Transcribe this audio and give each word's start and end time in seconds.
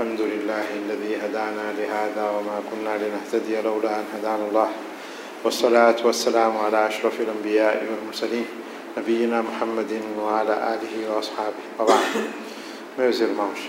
الحمد 0.00 0.20
لله 0.20 0.66
الذي 0.84 1.16
هدانا 1.16 1.66
لهذا 1.78 2.24
وما 2.30 2.58
كنا 2.70 2.96
لنهتدي 3.02 3.60
لولا 3.60 4.00
أن 4.00 4.04
هدانا 4.16 4.48
الله 4.48 4.70
والصلاة 5.44 5.96
والسلام 6.04 6.56
على 6.56 6.88
أشرف 6.88 7.20
الأنبياء 7.20 7.84
والمرسلين 7.84 8.46
نبينا 8.98 9.42
محمد 9.42 9.92
وعلى 10.18 10.54
آله 10.72 10.94
وأصحابه 11.12 11.64
وبعد 11.78 12.12
Meus 12.98 13.20
irmãos, 13.20 13.60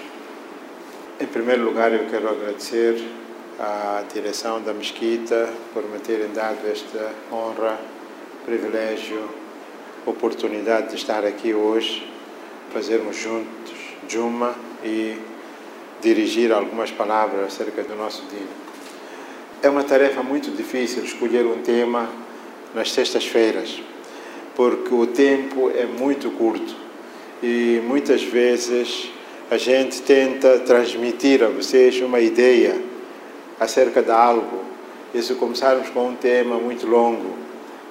em 1.20 1.28
primeiro 1.28 1.66
lugar 1.66 1.92
eu 1.92 2.08
quero 2.08 2.30
agradecer 2.30 2.96
à 3.60 4.04
direção 4.14 4.62
da 4.62 4.74
mesquita 4.74 5.50
por 5.74 5.84
me 5.84 6.00
terem 6.00 6.32
dado 6.32 6.66
esta 6.72 7.12
honra, 7.30 7.78
privilégio, 8.46 9.22
oportunidade 10.06 10.92
de 10.92 10.96
estar 10.96 11.26
aqui 11.26 11.54
hoje, 11.54 12.10
fazermos 12.74 13.18
juntos 13.18 13.80
Juma 14.08 14.56
e 14.82 15.31
dirigir 16.02 16.52
algumas 16.52 16.92
palavras 16.92 17.46
acerca 17.46 17.84
do 17.84 17.96
nosso 17.96 18.24
dia. 18.30 18.48
É 19.62 19.70
uma 19.70 19.84
tarefa 19.84 20.24
muito 20.24 20.50
difícil 20.52 21.04
escolher 21.04 21.46
um 21.46 21.62
tema 21.62 22.10
nas 22.74 22.92
sextas-feiras, 22.92 23.82
porque 24.56 24.94
o 24.94 25.06
tempo 25.08 25.72
é 25.76 25.86
muito 25.86 26.32
curto 26.32 26.76
e 27.44 27.82
muitas 27.86 28.24
vezes 28.24 29.10
a 29.50 29.58
gente 29.58 30.02
tenta 30.02 30.60
transmitir 30.60 31.44
a 31.44 31.48
vocês 31.48 32.00
uma 32.02 32.20
ideia 32.20 32.82
acerca 33.60 34.02
de 34.02 34.12
algo. 34.12 34.64
E 35.14 35.22
se 35.22 35.36
começarmos 35.36 35.90
com 35.90 36.08
um 36.08 36.16
tema 36.16 36.56
muito 36.56 36.88
longo, 36.88 37.28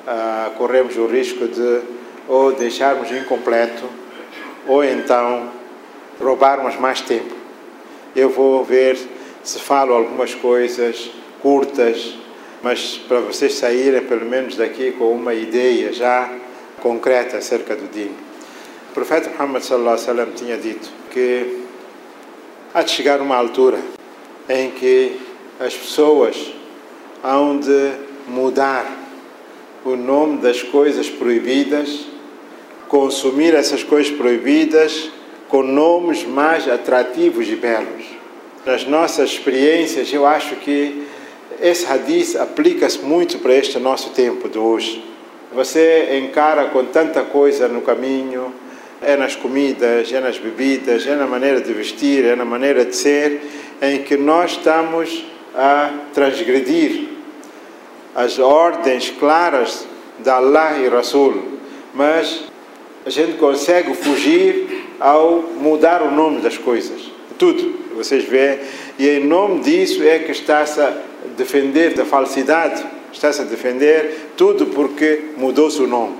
uh, 0.06 0.50
corremos 0.56 0.96
o 0.96 1.06
risco 1.06 1.46
de 1.46 1.82
ou 2.26 2.52
deixarmos 2.52 3.10
incompleto 3.10 3.84
ou 4.66 4.84
então 4.84 5.50
roubarmos 6.20 6.76
mais 6.76 7.00
tempo. 7.00 7.39
Eu 8.14 8.28
vou 8.28 8.64
ver 8.64 8.98
se 9.42 9.58
falo 9.58 9.94
algumas 9.94 10.34
coisas 10.34 11.10
curtas, 11.40 12.14
mas 12.62 13.00
para 13.08 13.20
vocês 13.20 13.54
saírem 13.54 14.02
pelo 14.02 14.26
menos 14.26 14.56
daqui 14.56 14.92
com 14.92 15.12
uma 15.12 15.32
ideia 15.32 15.92
já 15.92 16.30
concreta 16.80 17.36
acerca 17.36 17.76
do 17.76 17.86
dia. 17.88 18.10
O 18.90 18.92
profeta 18.92 19.30
Muhammad 19.30 19.62
sallallahu 19.62 19.94
alaihi 19.94 20.08
wasallam 20.08 20.32
tinha 20.34 20.56
dito 20.56 20.90
que 21.10 21.60
há 22.74 22.82
de 22.82 22.90
chegar 22.90 23.20
uma 23.20 23.36
altura 23.36 23.78
em 24.48 24.70
que 24.72 25.20
as 25.60 25.74
pessoas 25.74 26.52
hão 27.22 27.60
de 27.60 27.92
mudar 28.26 28.84
o 29.84 29.94
nome 29.94 30.38
das 30.38 30.62
coisas 30.62 31.08
proibidas, 31.08 32.06
consumir 32.88 33.54
essas 33.54 33.84
coisas 33.84 34.12
proibidas 34.12 35.10
com 35.50 35.62
nomes 35.62 36.24
mais 36.24 36.68
atrativos 36.68 37.48
e 37.48 37.56
belos. 37.56 38.04
Nas 38.64 38.86
nossas 38.86 39.30
experiências, 39.30 40.12
eu 40.12 40.24
acho 40.24 40.56
que 40.56 41.04
esse 41.60 41.84
hadith 41.84 42.36
aplica-se 42.36 43.00
muito 43.00 43.38
para 43.38 43.54
este 43.54 43.78
nosso 43.78 44.10
tempo 44.10 44.48
de 44.48 44.58
hoje. 44.58 45.04
Você 45.52 46.20
encara 46.22 46.66
com 46.66 46.84
tanta 46.84 47.22
coisa 47.22 47.66
no 47.66 47.82
caminho, 47.82 48.54
é 49.02 49.16
nas 49.16 49.34
comidas, 49.34 50.12
é 50.12 50.20
nas 50.20 50.38
bebidas, 50.38 51.06
é 51.06 51.16
na 51.16 51.26
maneira 51.26 51.60
de 51.60 51.72
vestir, 51.72 52.24
é 52.24 52.36
na 52.36 52.44
maneira 52.44 52.84
de 52.84 52.94
ser, 52.94 53.40
em 53.82 54.02
que 54.02 54.16
nós 54.16 54.52
estamos 54.52 55.24
a 55.54 55.90
transgredir 56.14 57.08
as 58.14 58.38
ordens 58.38 59.10
claras 59.18 59.86
de 60.18 60.30
Allah 60.30 60.78
e 60.78 60.88
Rasul, 60.88 61.58
mas 61.94 62.44
a 63.04 63.10
gente 63.10 63.38
consegue 63.38 63.94
fugir 63.94 64.79
ao 65.00 65.42
mudar 65.56 66.02
o 66.02 66.10
nome 66.10 66.40
das 66.42 66.58
coisas. 66.58 67.10
Tudo, 67.38 67.74
vocês 67.96 68.24
veem, 68.24 68.58
e 68.98 69.08
em 69.08 69.26
nome 69.26 69.60
disso 69.60 70.02
é 70.02 70.18
que 70.18 70.30
está-se 70.30 70.78
a 70.80 70.94
defender 71.36 71.94
da 71.94 72.04
falsidade, 72.04 72.84
está-se 73.10 73.40
a 73.40 73.44
defender 73.44 74.32
tudo 74.36 74.66
porque 74.66 75.30
mudou-se 75.38 75.80
o 75.80 75.86
nome. 75.86 76.16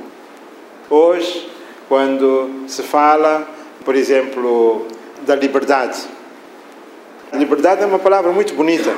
Hoje, 0.89 1.49
quando 1.89 2.65
se 2.67 2.83
fala, 2.83 3.47
por 3.85 3.95
exemplo, 3.95 4.87
da 5.27 5.37
liberdade, 5.37 6.01
a 7.33 7.37
liberdade 7.37 7.83
é 7.83 7.87
uma 7.87 7.99
palavra 7.99 8.33
muito 8.33 8.55
bonita. 8.55 8.93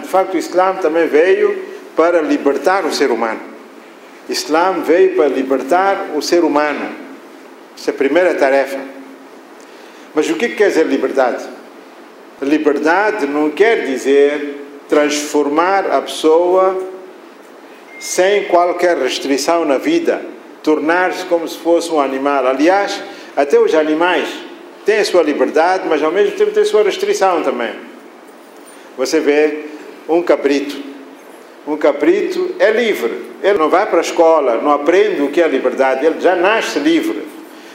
De 0.00 0.08
facto, 0.08 0.34
o 0.34 0.36
Islã 0.36 0.74
também 0.74 1.06
veio 1.06 1.56
para 1.96 2.20
libertar 2.20 2.84
o 2.84 2.92
ser 2.92 3.10
humano. 3.10 3.40
O 4.28 4.32
Islã 4.32 4.82
veio 4.84 5.16
para 5.16 5.28
libertar 5.28 6.10
o 6.14 6.20
ser 6.20 6.44
humano. 6.44 7.03
Essa 7.76 7.90
é 7.90 7.94
a 7.94 7.96
primeira 7.96 8.34
tarefa. 8.34 8.78
Mas 10.14 10.30
o 10.30 10.36
que 10.36 10.50
quer 10.50 10.68
dizer 10.68 10.86
liberdade? 10.86 11.44
Liberdade 12.40 13.26
não 13.26 13.50
quer 13.50 13.84
dizer 13.84 14.62
transformar 14.88 15.90
a 15.90 16.02
pessoa 16.02 16.78
sem 17.98 18.44
qualquer 18.44 18.98
restrição 18.98 19.64
na 19.64 19.78
vida, 19.78 20.20
tornar-se 20.62 21.24
como 21.24 21.48
se 21.48 21.58
fosse 21.58 21.90
um 21.90 22.00
animal. 22.00 22.46
Aliás, 22.46 23.02
até 23.36 23.58
os 23.58 23.74
animais 23.74 24.28
têm 24.84 24.98
a 24.98 25.04
sua 25.04 25.22
liberdade, 25.22 25.88
mas 25.88 26.02
ao 26.02 26.12
mesmo 26.12 26.36
tempo 26.36 26.52
têm 26.52 26.62
a 26.62 26.66
sua 26.66 26.82
restrição 26.82 27.42
também. 27.42 27.72
Você 28.96 29.20
vê 29.20 29.64
um 30.08 30.22
cabrito. 30.22 30.76
Um 31.66 31.76
cabrito 31.76 32.54
é 32.58 32.70
livre. 32.70 33.24
Ele 33.42 33.58
não 33.58 33.70
vai 33.70 33.86
para 33.86 33.98
a 33.98 34.02
escola, 34.02 34.60
não 34.60 34.70
aprende 34.70 35.22
o 35.22 35.30
que 35.30 35.40
é 35.40 35.48
liberdade. 35.48 36.04
Ele 36.04 36.20
já 36.20 36.36
nasce 36.36 36.78
livre. 36.78 37.33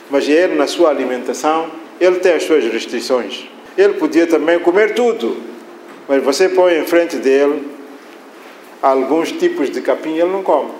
Mas 0.09 0.27
ele, 0.27 0.55
na 0.55 0.67
sua 0.67 0.89
alimentação, 0.89 1.69
ele 1.99 2.17
tem 2.17 2.33
as 2.33 2.43
suas 2.43 2.63
restrições. 2.65 3.47
Ele 3.77 3.93
podia 3.93 4.25
também 4.27 4.59
comer 4.59 4.93
tudo, 4.93 5.37
mas 6.07 6.23
você 6.23 6.49
põe 6.49 6.77
em 6.79 6.85
frente 6.85 7.17
dele 7.17 7.67
alguns 8.81 9.31
tipos 9.31 9.69
de 9.69 9.81
capim 9.81 10.17
ele 10.17 10.31
não 10.31 10.43
come. 10.43 10.71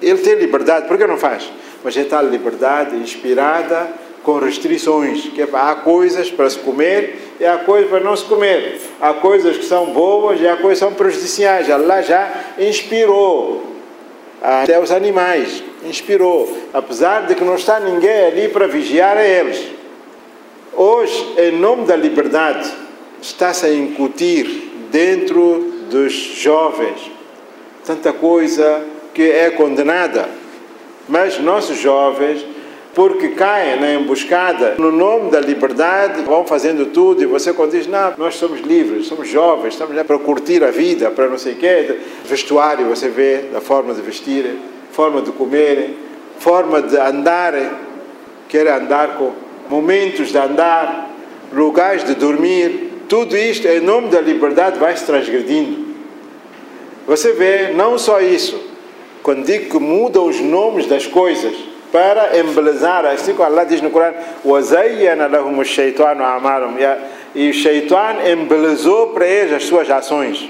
Ele 0.00 0.18
tem 0.18 0.34
liberdade, 0.34 0.88
por 0.88 0.98
que 0.98 1.06
não 1.06 1.18
faz? 1.18 1.50
Mas 1.84 1.96
é 1.96 2.04
tal 2.04 2.24
liberdade 2.26 2.96
inspirada 2.96 3.88
com 4.22 4.38
restrições, 4.38 5.28
que 5.28 5.42
é, 5.42 5.48
há 5.52 5.74
coisas 5.74 6.30
para 6.30 6.48
se 6.48 6.58
comer 6.58 7.34
e 7.40 7.44
há 7.44 7.58
coisas 7.58 7.90
para 7.90 8.00
não 8.00 8.16
se 8.16 8.24
comer. 8.24 8.80
Há 9.00 9.14
coisas 9.14 9.56
que 9.56 9.64
são 9.64 9.86
boas 9.86 10.40
e 10.40 10.46
há 10.46 10.56
coisas 10.56 10.78
que 10.78 10.84
são 10.84 10.94
prejudiciais. 10.94 11.70
Allah 11.70 12.02
já 12.02 12.32
inspirou 12.58 13.64
até 14.40 14.78
os 14.80 14.90
animais, 14.90 15.62
inspirou, 15.84 16.56
apesar 16.72 17.26
de 17.26 17.34
que 17.34 17.44
não 17.44 17.54
está 17.54 17.80
ninguém 17.80 18.26
ali 18.26 18.48
para 18.48 18.66
vigiar 18.66 19.16
a 19.16 19.24
eles. 19.24 19.68
Hoje, 20.74 21.34
em 21.38 21.52
nome 21.52 21.86
da 21.86 21.96
liberdade, 21.96 22.70
está-se 23.20 23.66
a 23.66 23.74
incutir 23.74 24.46
dentro 24.90 25.72
dos 25.90 26.12
jovens 26.12 27.10
tanta 27.84 28.12
coisa 28.12 28.84
que 29.12 29.22
é 29.22 29.50
condenada. 29.50 30.28
Mas 31.08 31.38
nossos 31.38 31.78
jovens, 31.78 32.44
porque 32.94 33.30
caem 33.30 33.80
na 33.80 33.94
emboscada, 33.94 34.76
no 34.78 34.92
nome 34.92 35.30
da 35.30 35.40
liberdade, 35.40 36.22
vão 36.22 36.46
fazendo 36.46 36.86
tudo 36.86 37.22
e 37.22 37.26
você 37.26 37.52
quando 37.52 37.72
diz, 37.72 37.86
não, 37.86 38.14
nós 38.16 38.36
somos 38.36 38.60
livres, 38.60 39.06
somos 39.06 39.28
jovens, 39.28 39.74
estamos 39.74 39.96
lá 39.96 40.04
para 40.04 40.18
curtir 40.18 40.62
a 40.62 40.70
vida, 40.70 41.10
para 41.10 41.28
não 41.28 41.38
sei 41.38 41.54
o 41.54 41.56
quê, 41.56 41.98
vestuário 42.24 42.86
você 42.86 43.08
vê, 43.08 43.48
da 43.52 43.60
forma 43.60 43.92
de 43.94 44.00
vestir, 44.00 44.56
forma 44.92 45.20
de 45.22 45.32
comer, 45.32 45.98
forma 46.38 46.80
de 46.80 46.96
andar, 46.96 47.54
quer 48.48 48.68
andar 48.68 49.16
com 49.16 49.32
momentos 49.68 50.28
de 50.28 50.38
andar, 50.38 51.10
lugares 51.52 52.04
de 52.04 52.14
dormir, 52.14 52.92
tudo 53.08 53.36
isto 53.36 53.66
em 53.66 53.80
nome 53.80 54.08
da 54.08 54.20
liberdade 54.20 54.78
vai 54.78 54.96
se 54.96 55.04
transgredindo. 55.04 55.92
Você 57.06 57.32
vê, 57.32 57.72
não 57.72 57.98
só 57.98 58.20
isso, 58.20 58.58
quando 59.22 59.44
digo 59.44 59.70
que 59.70 59.78
mudam 59.78 60.26
os 60.26 60.40
nomes 60.40 60.86
das 60.86 61.06
coisas 61.06 61.54
para 61.90 62.38
embelezar, 62.38 63.04
assim 63.04 63.32
como 63.34 63.44
Allah 63.44 63.64
diz 63.64 63.80
no 63.82 63.90
Corão, 63.90 64.14
e 67.34 67.50
o 67.50 67.52
Shaitan 67.52 68.16
embelezou 68.30 69.08
para 69.08 69.26
eles 69.26 69.52
as 69.52 69.64
suas 69.64 69.90
ações. 69.90 70.48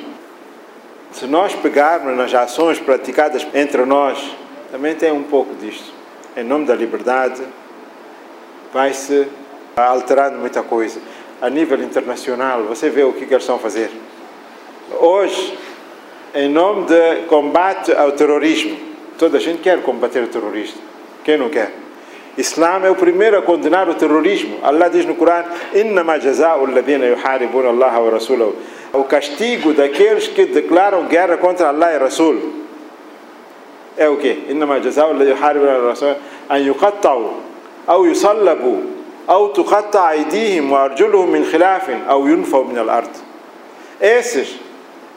Se 1.13 1.27
nós 1.27 1.55
pegarmos 1.55 2.17
nas 2.17 2.33
ações 2.33 2.79
praticadas 2.79 3.47
entre 3.55 3.85
nós, 3.85 4.19
também 4.73 4.95
tem 4.95 5.13
um 5.13 5.25
pouco 5.25 5.55
disto. 5.55 5.93
Em 6.35 6.43
nome 6.43 6.65
da 6.65 6.75
liberdade, 6.75 7.43
vai-se 8.73 9.29
alterando 9.77 10.39
muita 10.39 10.63
coisa. 10.63 10.99
A 11.43 11.51
nível 11.51 11.79
internacional, 11.83 12.63
você 12.63 12.89
vê 12.89 13.05
o 13.05 13.13
que 13.13 13.25
eles 13.25 13.43
estão 13.43 13.57
a 13.57 13.59
fazer. 13.59 13.91
Hoje, 14.99 15.59
em 16.35 16.49
nome 16.49 16.87
de 16.87 17.27
combate 17.29 17.93
ao 17.93 18.13
terrorismo, 18.13 18.79
toda 19.19 19.37
a 19.37 19.41
gente 19.41 19.61
quer 19.61 19.83
combater 19.83 20.23
o 20.25 20.29
terrorismo. 20.29 20.81
Quem 21.23 21.37
não 21.37 21.51
quer? 21.51 21.71
Islã 22.39 22.81
é 22.83 22.91
o 22.91 22.95
primeiro 22.95 23.37
a 23.37 23.43
condenar 23.43 23.87
o 23.91 23.95
terrorismo. 23.95 24.59
Allah 24.63 24.89
diz 24.89 25.05
no 25.05 25.17
Corão: 25.17 25.45
"Innama 25.75 26.19
jazaa'u 26.19 26.65
Allah 26.65 28.01
wa 28.01 28.11
rasulahu". 28.11 28.57
O 28.95 29.05
castigo 29.05 29.75
daqueles 29.75 30.29
que 30.29 30.47
declaram 30.47 31.05
guerra 31.09 31.37
contra 31.37 31.69
Allah 31.69 31.93
e 31.93 31.99
Rasul 31.99 32.62
é 33.98 34.10
o 34.10 34.18
quê? 34.18 34.46
"Innama 34.50 34.80
jazaa'u 34.80 35.12
alladhina 35.12 35.36
yuharibuna 35.36 35.72
Allah 35.72 35.84
wa 35.84 35.90
rasulahu 35.90 36.20
an 36.50 36.60
yuqatta'u 36.60 37.34
aw 37.88 38.06
yusallabu 38.06 38.98
أو 39.30 39.48
تقطع 39.48 40.12
أيديهم 40.12 40.72
وأرجلهم 40.72 41.32
من 41.32 41.46
خلاف 41.46 41.90
أو 42.10 42.28
ينفوا 42.28 42.64
من 42.64 42.78
الأرض 42.78 43.10
esses 44.00 44.48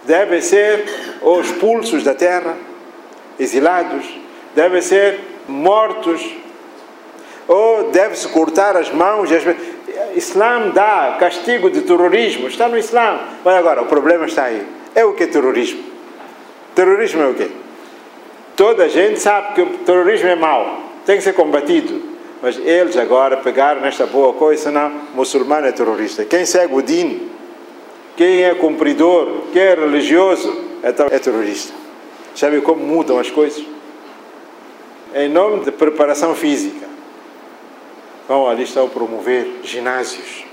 devem 0.04 0.40
ser 0.40 0.84
ou 1.20 1.40
expulsos 1.40 2.02
da 2.02 2.14
terra 2.14 2.56
exilados 3.38 4.06
devem 4.56 4.80
ser 4.80 5.20
mortos 5.46 6.22
ou 7.46 7.90
deve-se 7.90 8.26
cortar 8.28 8.76
as 8.76 8.90
mãos 8.90 9.30
as... 9.30 9.44
Islã 10.16 10.70
dá 10.70 11.16
castigo 11.20 11.70
de 11.70 11.82
terrorismo 11.82 12.48
está 12.48 12.68
no 12.68 12.78
Islã 12.78 13.20
mas 13.44 13.54
agora 13.54 13.82
o 13.82 13.86
problema 13.86 14.24
está 14.24 14.44
aí 14.44 14.66
é 14.94 15.04
o 15.04 15.12
que 15.12 15.24
é 15.24 15.26
terrorismo 15.26 15.84
terrorismo 16.74 17.22
é 17.22 17.26
o 17.28 17.34
quê? 17.34 17.48
Toda 18.55 18.85
a 18.85 18.87
gente 18.87 19.19
sabe 19.19 19.53
que 19.53 19.61
o 19.61 19.77
terrorismo 19.79 20.27
é 20.27 20.35
mau 20.35 20.79
tem 21.05 21.17
que 21.17 21.23
ser 21.23 21.33
combatido 21.33 22.15
mas 22.45 22.59
eles 22.59 22.95
agora 22.95 23.37
pegaram 23.37 23.81
nesta 23.81 24.05
boa 24.05 24.33
coisa, 24.33 24.69
não, 24.69 24.89
muçulmano 25.15 25.65
é 25.65 25.71
terrorista. 25.71 26.25
Quem 26.25 26.45
segue 26.45 26.75
o 26.75 26.81
din, 26.81 27.27
quem 28.15 28.43
é 28.43 28.53
cumpridor, 28.53 29.47
quem 29.51 29.63
é 29.63 29.73
religioso, 29.73 30.55
é, 30.83 30.89
é 31.15 31.17
terrorista. 31.17 31.73
Sabe 32.35 32.61
como 32.61 32.85
mudam 32.85 33.17
as 33.17 33.31
coisas? 33.31 33.65
Em 35.15 35.27
nome 35.27 35.63
de 35.63 35.71
preparação 35.71 36.35
física, 36.35 36.85
vão 38.27 38.47
ali 38.47 38.61
estão 38.61 38.87
promover 38.89 39.61
ginásios. 39.63 40.45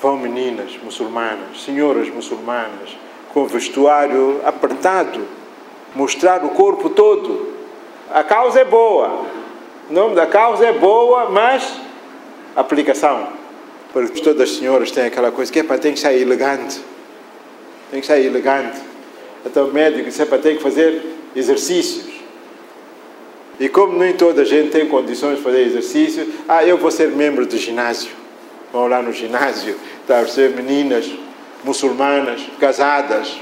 Vão 0.00 0.16
meninas 0.16 0.78
muçulmanas, 0.80 1.64
senhoras 1.64 2.08
muçulmanas, 2.08 2.96
com 3.32 3.46
vestuário 3.46 4.40
apertado, 4.44 5.26
mostrar 5.94 6.44
o 6.44 6.50
corpo 6.50 6.90
todo. 6.90 7.54
A 8.10 8.22
causa 8.22 8.60
é 8.60 8.64
boa, 8.64 9.26
o 9.90 9.92
nome 9.92 10.14
da 10.14 10.26
causa 10.26 10.66
é 10.66 10.72
boa, 10.72 11.30
mas 11.30 11.80
aplicação. 12.56 13.28
Porque 13.92 14.20
todas 14.20 14.50
as 14.50 14.56
senhoras 14.56 14.90
têm 14.90 15.04
aquela 15.04 15.30
coisa 15.30 15.52
que 15.52 15.60
é 15.60 15.62
para 15.62 15.78
tem 15.78 15.92
que 15.92 16.00
sair 16.00 16.22
elegante. 16.22 16.80
Tem 17.90 18.00
que 18.00 18.06
sair 18.06 18.26
elegante. 18.26 18.80
Até 19.44 19.62
o 19.62 19.68
médico 19.68 20.04
disse 20.04 20.24
para 20.26 20.38
tem 20.38 20.56
que 20.56 20.62
fazer 20.62 21.02
exercícios. 21.36 22.14
E 23.60 23.68
como 23.68 23.96
nem 23.96 24.12
toda 24.14 24.42
a 24.42 24.44
gente 24.44 24.70
tem 24.70 24.88
condições 24.88 25.36
de 25.36 25.42
fazer 25.42 25.60
exercício, 25.60 26.26
ah, 26.48 26.64
eu 26.64 26.76
vou 26.76 26.90
ser 26.90 27.10
membro 27.10 27.46
do 27.46 27.56
ginásio. 27.56 28.10
Vão 28.72 28.88
lá 28.88 29.00
no 29.00 29.12
ginásio, 29.12 29.76
tá, 30.06 30.26
ser 30.26 30.50
meninas 30.50 31.08
muçulmanas, 31.62 32.42
casadas, 32.58 33.40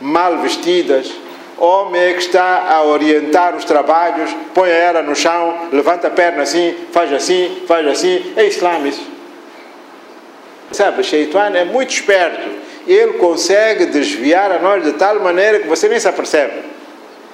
mal 0.00 0.38
vestidas, 0.38 1.10
homem 1.58 2.00
é 2.00 2.12
que 2.12 2.20
está 2.20 2.70
a 2.70 2.84
orientar 2.84 3.56
os 3.56 3.64
trabalhos, 3.64 4.30
põe 4.52 4.70
ela 4.70 5.02
no 5.02 5.14
chão, 5.14 5.68
levanta 5.72 6.08
a 6.08 6.10
perna 6.10 6.42
assim, 6.42 6.74
faz 6.92 7.12
assim, 7.12 7.62
faz 7.66 7.86
assim. 7.86 8.32
É 8.36 8.46
Islã 8.46 8.78
isso. 8.86 9.06
Sabe, 10.72 11.02
Shaitan 11.04 11.50
é 11.54 11.64
muito 11.64 11.90
esperto. 11.90 12.48
Ele 12.86 13.14
consegue 13.14 13.86
desviar 13.86 14.50
a 14.50 14.58
nós 14.58 14.82
de 14.82 14.92
tal 14.92 15.20
maneira 15.20 15.60
que 15.60 15.68
você 15.68 15.88
nem 15.88 15.98
se 15.98 16.08
apercebe. 16.08 16.62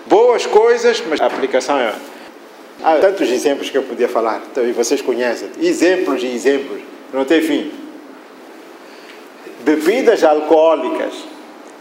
Boas 0.07 0.47
coisas, 0.47 1.03
mas 1.09 1.21
a 1.21 1.27
aplicação 1.27 1.79
é. 1.79 1.93
Há 2.83 2.97
tantos 2.97 3.31
exemplos 3.31 3.69
que 3.69 3.77
eu 3.77 3.83
podia 3.83 4.09
falar, 4.09 4.43
então, 4.51 4.67
e 4.67 4.73
vocês 4.73 5.03
conhecem. 5.03 5.51
Exemplos 5.61 6.23
e 6.23 6.27
exemplos, 6.27 6.81
não 7.13 7.25
tem 7.25 7.43
fim. 7.43 7.73
Bebidas 9.61 10.25
alcoólicas 10.25 11.30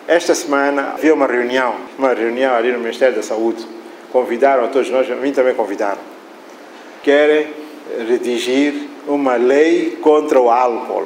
esta 0.10 0.34
semana 0.34 0.94
havia 0.96 1.14
uma 1.14 1.28
reunião, 1.28 1.76
uma 1.96 2.12
reunião 2.16 2.56
ali 2.56 2.72
no 2.72 2.80
Ministério 2.80 3.16
da 3.16 3.22
Saúde. 3.22 3.64
Convidaram 4.12 4.66
a 4.66 4.68
todos 4.68 4.90
nós, 4.90 5.10
a 5.10 5.14
mim 5.14 5.32
também 5.32 5.54
convidaram. 5.54 6.00
Querem 7.04 7.54
redigir 8.08 8.74
uma 9.08 9.36
lei 9.36 10.00
contra 10.02 10.42
o 10.42 10.50
álcool. 10.50 11.06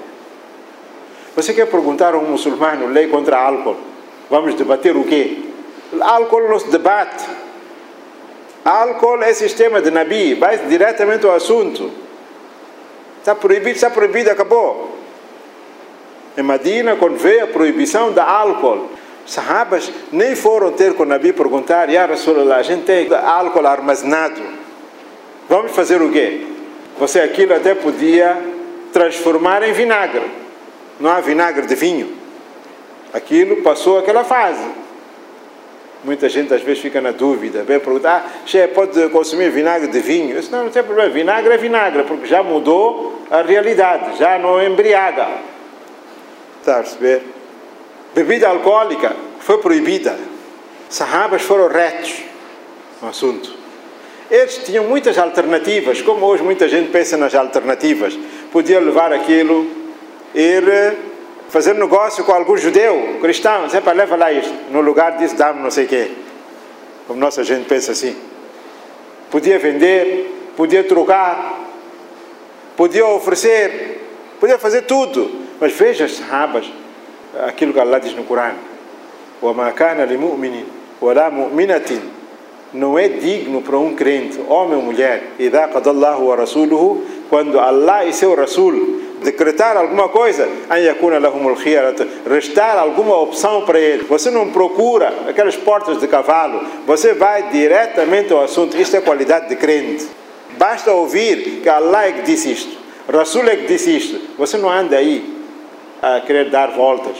Você 1.35 1.53
quer 1.53 1.65
perguntar 1.65 2.13
a 2.13 2.17
um 2.17 2.29
muçulmano 2.29 2.87
lei 2.87 3.07
contra 3.07 3.37
álcool? 3.37 3.75
Vamos 4.29 4.55
debater 4.55 4.95
o 4.95 5.03
quê? 5.03 5.37
Álcool 5.99 6.47
não 6.47 6.59
se 6.59 6.69
debate. 6.69 7.25
Álcool 8.63 9.21
é 9.21 9.33
sistema 9.33 9.81
de 9.81 9.91
Nabi, 9.91 10.35
vai 10.35 10.57
diretamente 10.59 11.25
ao 11.25 11.35
assunto. 11.35 11.91
Está 13.19 13.35
proibido, 13.35 13.75
está 13.75 13.89
proibido, 13.89 14.31
acabou. 14.31 14.92
Em 16.37 16.41
Madina, 16.41 16.95
quando 16.95 17.17
veio 17.17 17.43
a 17.43 17.47
proibição 17.47 18.11
da 18.11 18.23
álcool, 18.23 18.89
sahabas 19.25 19.91
nem 20.11 20.35
foram 20.35 20.71
ter 20.71 20.93
com 20.93 21.03
o 21.03 21.05
Nabi 21.05 21.31
perguntar, 21.31 21.89
Ya 21.89 22.05
Rasulullah, 22.05 22.57
a 22.57 22.63
gente 22.63 22.83
tem 22.83 23.07
álcool 23.13 23.67
armazenado, 23.67 24.41
vamos 25.47 25.71
fazer 25.71 26.01
o 26.01 26.11
quê? 26.11 26.47
Você 26.97 27.19
aquilo 27.19 27.53
até 27.53 27.75
podia 27.75 28.37
transformar 28.91 29.63
em 29.63 29.73
vinagre. 29.73 30.23
Não 30.99 31.09
há 31.09 31.19
vinagre 31.19 31.65
de 31.65 31.75
vinho. 31.75 32.13
Aquilo 33.11 33.57
passou 33.57 33.99
aquela 33.99 34.23
fase. 34.23 34.65
Muita 36.03 36.27
gente 36.27 36.53
às 36.53 36.61
vezes 36.61 36.81
fica 36.81 36.99
na 36.99 37.11
dúvida, 37.11 37.63
vem 37.63 37.79
perguntar, 37.79 38.29
ah, 38.45 38.67
pode 38.73 39.07
consumir 39.09 39.49
vinagre 39.49 39.87
de 39.87 39.99
vinho? 39.99 40.31
Eu 40.31 40.41
disse, 40.41 40.51
não, 40.51 40.65
não 40.65 40.69
tem 40.69 40.83
problema, 40.83 41.09
vinagre 41.09 41.53
é 41.53 41.57
vinagre, 41.57 42.03
porque 42.03 42.25
já 42.25 42.43
mudou 42.43 43.21
a 43.31 43.41
realidade, 43.41 44.17
já 44.17 44.37
não 44.37 44.61
embriaga. 44.61 45.52
Está 46.63 46.79
a 46.79 46.83
perceber? 46.83 47.21
Bebida 48.15 48.47
alcoólica 48.47 49.13
foi 49.41 49.57
proibida. 49.57 50.17
Sahabas 50.89 51.41
foram 51.41 51.67
retos 51.67 52.23
no 53.01 53.09
assunto. 53.09 53.53
Eles 54.31 54.61
tinham 54.63 54.85
muitas 54.85 55.17
alternativas, 55.17 56.01
como 56.01 56.25
hoje 56.25 56.41
muita 56.41 56.69
gente 56.69 56.89
pensa 56.89 57.17
nas 57.17 57.35
alternativas. 57.35 58.17
Podia 58.49 58.79
levar 58.79 59.11
aquilo, 59.11 59.67
ir 60.33 60.63
fazer 61.49 61.75
negócio 61.75 62.23
com 62.23 62.31
algum 62.31 62.55
judeu, 62.55 63.17
cristão, 63.19 63.69
sempre 63.69 63.93
leva 63.93 64.15
lá 64.15 64.31
isto. 64.31 64.53
No 64.71 64.79
lugar 64.79 65.17
disso, 65.17 65.35
dá-me 65.35 65.61
não 65.61 65.69
sei 65.69 65.83
o 65.83 65.87
quê. 65.89 66.11
Como 67.05 67.19
nossa 67.19 67.43
gente 67.43 67.67
pensa 67.67 67.91
assim. 67.91 68.15
Podia 69.29 69.59
vender, 69.59 70.53
podia 70.55 70.85
trocar, 70.85 71.59
podia 72.77 73.05
oferecer, 73.05 74.02
podia 74.42 74.58
fazer 74.58 74.82
tudo. 74.82 75.30
Mas 75.60 75.72
veja 75.72 76.04
as 76.04 76.12
sahabas, 76.12 76.66
aquilo 77.46 77.72
que 77.72 77.80
Allah 77.80 77.98
diz 77.98 78.14
no 78.14 78.24
Corão: 78.24 78.54
وَمَا 79.42 79.70
كَانَ 79.72 80.04
لِمُؤْمِنٍ 80.04 80.64
وَلَا 81.00 81.30
مُؤْمِنَةٍ 81.30 82.00
não 82.74 82.98
é 82.98 83.08
digno 83.08 83.62
para 83.62 83.78
um 83.78 83.94
crente, 83.94 84.38
homem 84.46 84.76
ou 84.76 84.82
mulher, 84.82 85.22
إِذَا 85.38 85.66
قَدَ 85.66 85.88
اللَّهُ 85.88 86.18
وَرَسُولُهُ 86.18 87.02
quando 87.30 87.58
Allah 87.60 88.04
e 88.04 88.12
seu 88.12 88.34
Rasul 88.34 89.00
decretar 89.22 89.76
alguma 89.76 90.08
coisa, 90.08 90.48
أن 90.70 90.78
يكون 90.78 91.14
لهم 91.14 91.48
الخيرة 91.48 92.06
restar 92.26 92.78
alguma 92.78 93.16
opção 93.16 93.62
para 93.62 93.78
ele. 93.78 94.04
Você 94.04 94.30
não 94.30 94.50
procura 94.50 95.12
aquelas 95.28 95.56
portas 95.56 96.00
de 96.00 96.06
cavalo, 96.06 96.60
você 96.86 97.12
vai 97.12 97.44
diretamente 97.50 98.32
ao 98.32 98.42
assunto. 98.42 98.76
Isto 98.76 98.96
é 98.96 99.00
qualidade 99.00 99.48
de 99.48 99.56
crente. 99.56 100.06
Basta 100.56 100.92
ouvir 100.92 101.60
que 101.62 101.68
Allah 101.68 102.08
é 102.08 102.12
que 102.12 102.22
disse 102.22 102.52
isto, 102.52 102.76
Rasul 103.11 103.47
é 103.47 103.55
que 103.57 103.67
disse 103.67 103.95
isto. 103.95 104.19
Você 104.37 104.57
não 104.57 104.69
anda 104.69 104.97
aí 104.97 105.43
a 106.01 106.21
querer 106.21 106.49
dar 106.49 106.71
voltas. 106.71 107.17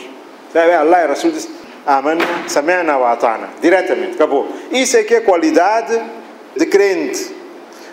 Sabe? 0.52 0.72
Allah 0.72 1.04
e 1.04 1.06
Rasul 1.06 1.30
diz, 1.30 1.48
Amanna, 1.86 2.24
Sami'na 2.46 2.96
wa 2.96 3.12
atana. 3.12 3.50
Diretamente, 3.60 4.14
acabou. 4.14 4.48
Isso 4.70 4.96
é 4.96 5.02
que 5.02 5.14
é 5.14 5.20
qualidade 5.20 6.00
de 6.56 6.66
crente. 6.66 7.34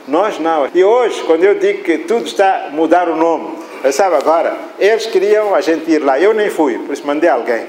Nós 0.07 0.39
não. 0.39 0.69
E 0.73 0.83
hoje, 0.83 1.21
quando 1.23 1.43
eu 1.43 1.55
digo 1.55 1.83
que 1.83 1.99
tudo 1.99 2.25
está 2.25 2.67
a 2.67 2.69
mudar 2.69 3.09
o 3.09 3.15
nome, 3.15 3.57
sabe 3.91 4.15
agora, 4.15 4.55
eles 4.79 5.05
queriam 5.05 5.53
a 5.53 5.61
gente 5.61 5.89
ir 5.91 5.99
lá. 5.99 6.19
Eu 6.19 6.33
nem 6.33 6.49
fui, 6.49 6.77
por 6.79 6.93
isso 6.93 7.05
mandei 7.05 7.29
alguém. 7.29 7.65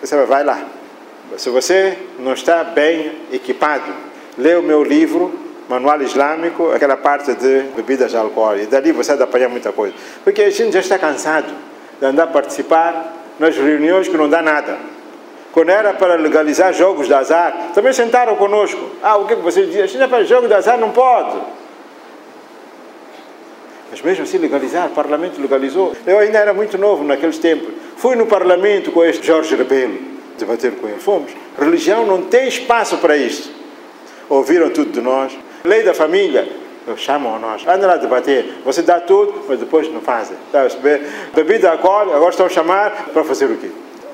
Eu 0.00 0.06
sabe, 0.06 0.24
vai 0.24 0.44
lá. 0.44 0.64
Se 1.36 1.50
você 1.50 1.96
não 2.18 2.32
está 2.32 2.64
bem 2.64 3.12
equipado, 3.32 3.92
lê 4.38 4.54
o 4.54 4.62
meu 4.62 4.82
livro, 4.82 5.45
Manual 5.68 6.00
Islâmico, 6.02 6.70
aquela 6.72 6.96
parte 6.96 7.34
de 7.34 7.62
bebidas 7.74 8.14
alcoólicas. 8.14 8.68
Dali 8.68 8.92
você 8.92 9.14
vai 9.14 9.24
apanhar 9.24 9.48
muita 9.48 9.72
coisa. 9.72 9.94
Porque 10.22 10.42
a 10.42 10.50
gente 10.50 10.72
já 10.72 10.80
está 10.80 10.98
cansado 10.98 11.52
de 11.98 12.06
andar 12.06 12.24
a 12.24 12.26
participar 12.28 13.12
nas 13.38 13.56
reuniões 13.56 14.08
que 14.08 14.16
não 14.16 14.28
dá 14.28 14.40
nada. 14.40 14.78
Quando 15.52 15.70
era 15.70 15.94
para 15.94 16.16
legalizar 16.16 16.72
jogos 16.72 17.06
de 17.06 17.14
azar, 17.14 17.70
também 17.74 17.92
sentaram 17.92 18.36
conosco. 18.36 18.78
Ah, 19.02 19.16
o 19.16 19.26
que, 19.26 19.32
é 19.32 19.36
vocês 19.36 19.66
dizem? 19.66 19.88
Se 19.88 20.00
é 20.00 20.06
para 20.06 20.22
jogo 20.22 20.46
de 20.46 20.54
azar, 20.54 20.78
não 20.78 20.90
pode. 20.90 21.38
Mas 23.90 24.02
mesmo 24.02 24.24
assim 24.24 24.38
legalizar, 24.38 24.86
o 24.88 24.90
parlamento 24.90 25.40
legalizou. 25.40 25.96
Eu 26.06 26.18
ainda 26.18 26.38
era 26.38 26.52
muito 26.52 26.76
novo 26.76 27.02
naqueles 27.02 27.38
tempos. 27.38 27.72
Fui 27.96 28.14
no 28.14 28.26
parlamento 28.26 28.92
com 28.92 29.02
este 29.04 29.26
Jorge 29.26 29.56
Rebelo, 29.56 29.98
debater 30.38 30.72
com 30.72 30.88
ele. 30.88 30.98
Fomos. 30.98 31.32
Religião 31.58 32.04
não 32.04 32.22
tem 32.22 32.46
espaço 32.46 32.98
para 32.98 33.16
isso. 33.16 33.50
Ouviram 34.28 34.68
tudo 34.70 34.92
de 34.92 35.00
nós. 35.00 35.32
Lei 35.64 35.82
da 35.82 35.94
família, 35.94 36.46
chamam 36.96 37.38
nós, 37.38 37.66
anda 37.66 37.86
lá 37.86 37.96
debater, 37.96 38.58
você 38.64 38.82
dá 38.82 39.00
tudo, 39.00 39.44
mas 39.48 39.58
depois 39.58 39.92
não 39.92 40.00
fazem. 40.00 40.36
Tá, 40.52 40.66
bebida 41.34 41.70
alcoólica, 41.70 42.16
agora 42.16 42.30
estão 42.30 42.46
a 42.46 42.48
chamar 42.48 43.08
para 43.12 43.24
fazer 43.24 43.46
o 43.46 43.56
quê? 43.56 43.70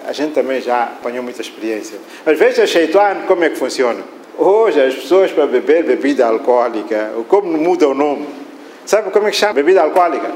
A 0.07 0.13
gente 0.13 0.33
também 0.33 0.61
já 0.61 0.85
apanhou 0.85 1.23
muita 1.23 1.43
experiência. 1.43 1.99
Mas 2.25 2.39
veja, 2.39 2.67
Shaitan, 2.67 3.23
como 3.27 3.45
é 3.45 3.51
que 3.51 3.57
funciona. 3.57 4.01
Hoje 4.39 4.81
as 4.81 4.95
pessoas 4.95 5.31
para 5.31 5.47
beber 5.47 5.85
bebida 5.85 6.27
alcoólica, 6.27 7.13
como 7.29 7.57
muda 7.59 7.89
o 7.89 7.95
nome? 7.95 8.27
Sabe 8.87 9.11
como 9.11 9.29
é 9.29 9.31
que 9.31 9.37
chama? 9.37 9.53
Bebida 9.53 9.83
alcoólica. 9.83 10.31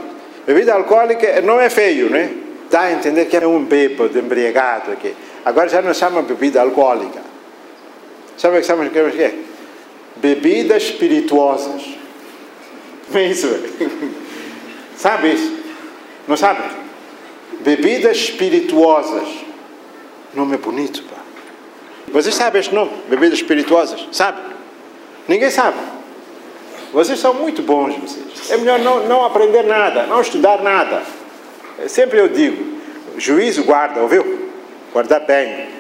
Bebida 0.47 0.75
alcoólica 0.75 1.41
não 1.41 1.59
é 1.59 1.69
feio, 1.69 2.11
né? 2.11 2.31
Dá 2.71 2.83
a 2.83 2.93
entender 2.93 3.25
que 3.25 3.37
é 3.37 3.47
um 3.47 3.65
bêbado, 3.65 4.17
embriagado 4.19 4.93
aqui. 4.93 5.15
Agora 5.45 5.69
já 5.69 5.83
não 5.83 5.95
chama 5.95 6.23
bebida 6.23 6.61
alcoólica. 6.61 7.21
Sabe 8.37 8.59
o 8.59 8.61
que 8.61 8.67
chama? 8.67 8.85
O 8.85 8.91
que 8.91 8.99
é? 8.99 9.35
Bebidas 10.17 10.85
espirituosas. 10.85 11.83
Não 13.11 13.21
é 13.21 13.27
isso? 13.27 13.49
sabe 14.97 15.35
isso? 15.35 15.57
Não 16.27 16.37
sabe? 16.37 16.63
Bebidas 17.61 18.17
espirituosas. 18.17 19.29
Nome 20.35 20.55
é 20.55 20.59
bonito, 20.59 21.03
pá. 21.05 21.17
Vocês 22.09 22.35
sabem 22.35 22.61
este 22.61 22.75
nome? 22.75 22.91
Bebidas 23.09 23.39
espirituosas? 23.39 24.07
Sabe? 24.13 24.41
Ninguém 25.29 25.51
sabe. 25.51 25.79
Vocês 26.93 27.19
são 27.19 27.35
muito 27.35 27.63
bons, 27.63 27.95
vocês. 27.97 28.51
É 28.51 28.57
melhor 28.57 28.79
não, 28.79 29.07
não 29.07 29.25
aprender 29.25 29.65
nada, 29.65 30.07
não 30.07 30.21
estudar 30.21 30.63
nada. 30.63 31.03
Sempre 31.89 32.19
eu 32.21 32.29
digo, 32.29 32.81
juízo 33.19 33.65
guarda, 33.65 34.01
ouviu? 34.01 34.51
Guardar 34.93 35.21
bem. 35.27 35.76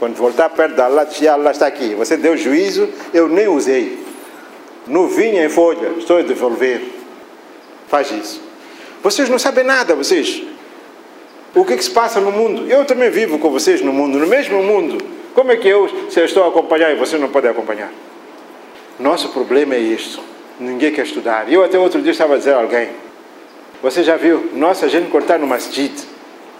Quando 0.00 0.16
voltar 0.16 0.48
perto 0.48 0.74
da 0.74 0.86
Allah, 0.86 1.04
diz, 1.04 1.28
Allah 1.28 1.50
está 1.50 1.66
aqui. 1.66 1.94
Você 1.94 2.16
deu 2.16 2.34
juízo, 2.34 2.88
eu 3.12 3.28
nem 3.28 3.46
usei. 3.46 3.98
No 4.86 5.06
vinho 5.06 5.44
em 5.44 5.48
folha, 5.50 5.92
estou 5.98 6.16
a 6.18 6.22
devolver. 6.22 6.80
Faz 7.86 8.10
isso. 8.10 8.42
Vocês 9.02 9.28
não 9.28 9.38
sabem 9.38 9.62
nada, 9.62 9.94
vocês. 9.94 10.42
O 11.54 11.66
que, 11.66 11.76
que 11.76 11.84
se 11.84 11.90
passa 11.90 12.18
no 12.18 12.32
mundo? 12.32 12.66
Eu 12.66 12.86
também 12.86 13.10
vivo 13.10 13.38
com 13.38 13.50
vocês 13.50 13.82
no 13.82 13.92
mundo, 13.92 14.18
no 14.18 14.26
mesmo 14.26 14.62
mundo. 14.62 14.96
Como 15.34 15.52
é 15.52 15.56
que 15.56 15.68
eu, 15.68 15.88
se 16.08 16.18
eu 16.18 16.24
estou 16.24 16.44
a 16.44 16.48
acompanhar 16.48 16.90
e 16.90 16.94
vocês 16.94 17.20
não 17.20 17.28
podem 17.28 17.50
acompanhar? 17.50 17.92
Nosso 18.98 19.28
problema 19.28 19.74
é 19.74 19.78
isto. 19.78 20.20
Ninguém 20.58 20.92
quer 20.92 21.04
estudar. 21.04 21.52
Eu 21.52 21.62
até 21.62 21.78
outro 21.78 22.00
dia 22.00 22.12
estava 22.12 22.34
a 22.34 22.38
dizer 22.38 22.54
a 22.54 22.58
alguém, 22.58 22.88
você 23.82 24.02
já 24.02 24.16
viu 24.16 24.48
nossa 24.54 24.88
gente 24.88 25.10
cortar 25.10 25.38
no 25.38 25.46
masjid? 25.46 25.92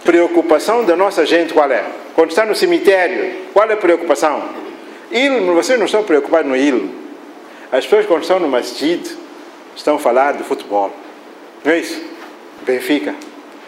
Preocupação 0.04 0.84
da 0.84 0.94
nossa 0.94 1.24
gente 1.24 1.54
qual 1.54 1.70
é? 1.70 1.84
Quando 2.14 2.30
está 2.30 2.44
no 2.44 2.54
cemitério, 2.54 3.46
qual 3.52 3.68
é 3.68 3.74
a 3.74 3.76
preocupação? 3.76 4.48
Ilmo, 5.10 5.54
vocês 5.54 5.78
não 5.78 5.86
estão 5.86 6.04
preocupados 6.04 6.48
no 6.48 6.56
ilmo. 6.56 6.94
As 7.72 7.84
pessoas 7.84 8.06
quando 8.06 8.22
estão 8.22 8.40
no 8.40 8.48
masjid 8.48 9.00
estão 9.76 9.96
a 9.96 9.98
falar 9.98 10.32
de 10.32 10.42
futebol. 10.42 10.90
Não 11.64 11.72
é 11.72 11.78
isso? 11.78 12.02
Benfica, 12.62 13.14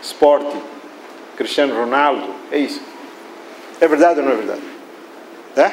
Sporting, 0.02 0.60
Cristiano 1.36 1.74
Ronaldo, 1.74 2.28
é 2.50 2.58
isso. 2.58 2.80
É 3.80 3.88
verdade 3.88 4.20
ou 4.20 4.26
não 4.26 4.32
é 4.32 4.36
verdade? 4.36 4.60
É? 5.56 5.72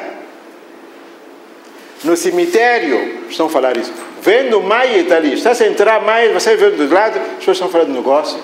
No 2.03 2.15
cemitério 2.15 3.25
estão 3.29 3.47
a 3.47 3.49
falar 3.49 3.77
isso. 3.77 3.93
Vendo 4.21 4.61
Maia 4.61 4.99
está 4.99 5.17
ali, 5.17 5.33
está 5.33 5.51
a 5.51 5.67
entrar 5.67 6.01
Maia, 6.01 6.33
você 6.33 6.55
vê 6.55 6.71
do 6.71 6.93
lado, 6.93 7.19
as 7.19 7.37
pessoas 7.37 7.57
estão 7.57 7.69
falando 7.69 7.87
de 7.87 7.93
negócio. 7.93 8.39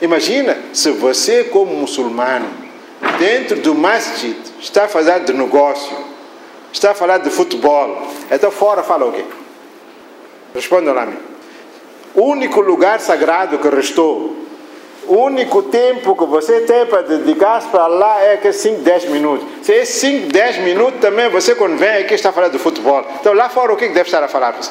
Imagina 0.00 0.58
se 0.72 0.90
você, 0.90 1.44
como 1.44 1.74
muçulmano, 1.74 2.48
dentro 3.18 3.56
do 3.60 3.74
masjid, 3.74 4.36
está 4.60 4.84
a 4.84 4.88
falar 4.88 5.20
de 5.20 5.32
negócio, 5.32 5.96
está 6.72 6.92
a 6.92 6.94
falar 6.94 7.18
de 7.18 7.30
futebol, 7.30 8.08
então 8.30 8.50
fora 8.50 8.82
fala 8.82 9.06
o 9.06 9.12
quê? 9.12 9.24
Responda 10.54 10.92
lá, 10.92 11.06
-me. 11.06 11.16
O 12.14 12.24
único 12.24 12.60
lugar 12.60 13.00
sagrado 13.00 13.58
que 13.58 13.68
restou, 13.68 14.36
o 15.06 15.16
único 15.16 15.62
tempo 15.64 16.14
que 16.14 16.24
você 16.26 16.60
tem 16.60 16.86
para 16.86 17.02
dedicar 17.02 17.62
para 17.70 17.84
Allah 17.84 18.22
é 18.22 18.36
que 18.36 18.52
5, 18.52 18.82
10 18.82 19.04
minutos. 19.06 19.46
Se 19.62 19.74
é 19.74 19.84
5, 19.84 20.32
10 20.32 20.58
minutos 20.58 21.00
também, 21.00 21.28
você 21.28 21.54
quando 21.54 21.76
vem 21.76 22.02
aqui 22.02 22.14
está 22.14 22.28
a 22.28 22.32
falar 22.32 22.48
de 22.48 22.58
futebol. 22.58 23.04
Então 23.20 23.32
lá 23.32 23.48
fora 23.48 23.72
o 23.72 23.76
que 23.76 23.88
deve 23.88 24.02
estar 24.02 24.22
a 24.22 24.28
falar 24.28 24.52
você? 24.52 24.70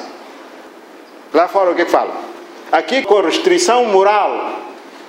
Lá 1.34 1.48
fora 1.48 1.72
o 1.72 1.76
que 1.76 1.86
fala? 1.86 2.14
Aqui 2.72 3.02
com 3.04 3.22
restrição 3.22 3.86
moral, 3.86 4.60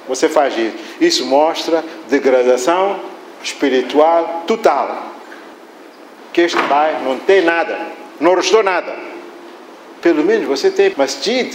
você 0.08 0.28
faz 0.28 0.56
isso. 0.56 0.76
Isso 1.00 1.26
mostra 1.26 1.84
degradação 2.08 3.11
espiritual 3.42 4.44
total. 4.46 5.10
Que 6.32 6.42
este 6.42 6.60
pai 6.62 6.98
não 7.04 7.18
tem 7.18 7.42
nada, 7.42 7.78
não 8.20 8.34
restou 8.34 8.62
nada. 8.62 8.94
Pelo 10.00 10.24
menos 10.24 10.46
você 10.46 10.70
tem 10.70 10.92
masjid. 10.96 11.54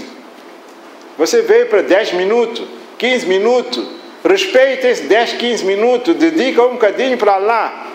Você 1.17 1.41
veio 1.41 1.67
para 1.67 1.81
10 1.81 2.13
minutos, 2.13 2.63
15 2.97 3.25
minutos. 3.25 3.87
Respeita 4.23 4.87
esses 4.87 5.07
10, 5.07 5.33
15 5.33 5.65
minutos. 5.65 6.15
Dedica 6.15 6.63
um 6.63 6.73
bocadinho 6.73 7.17
para 7.17 7.37
lá. 7.37 7.87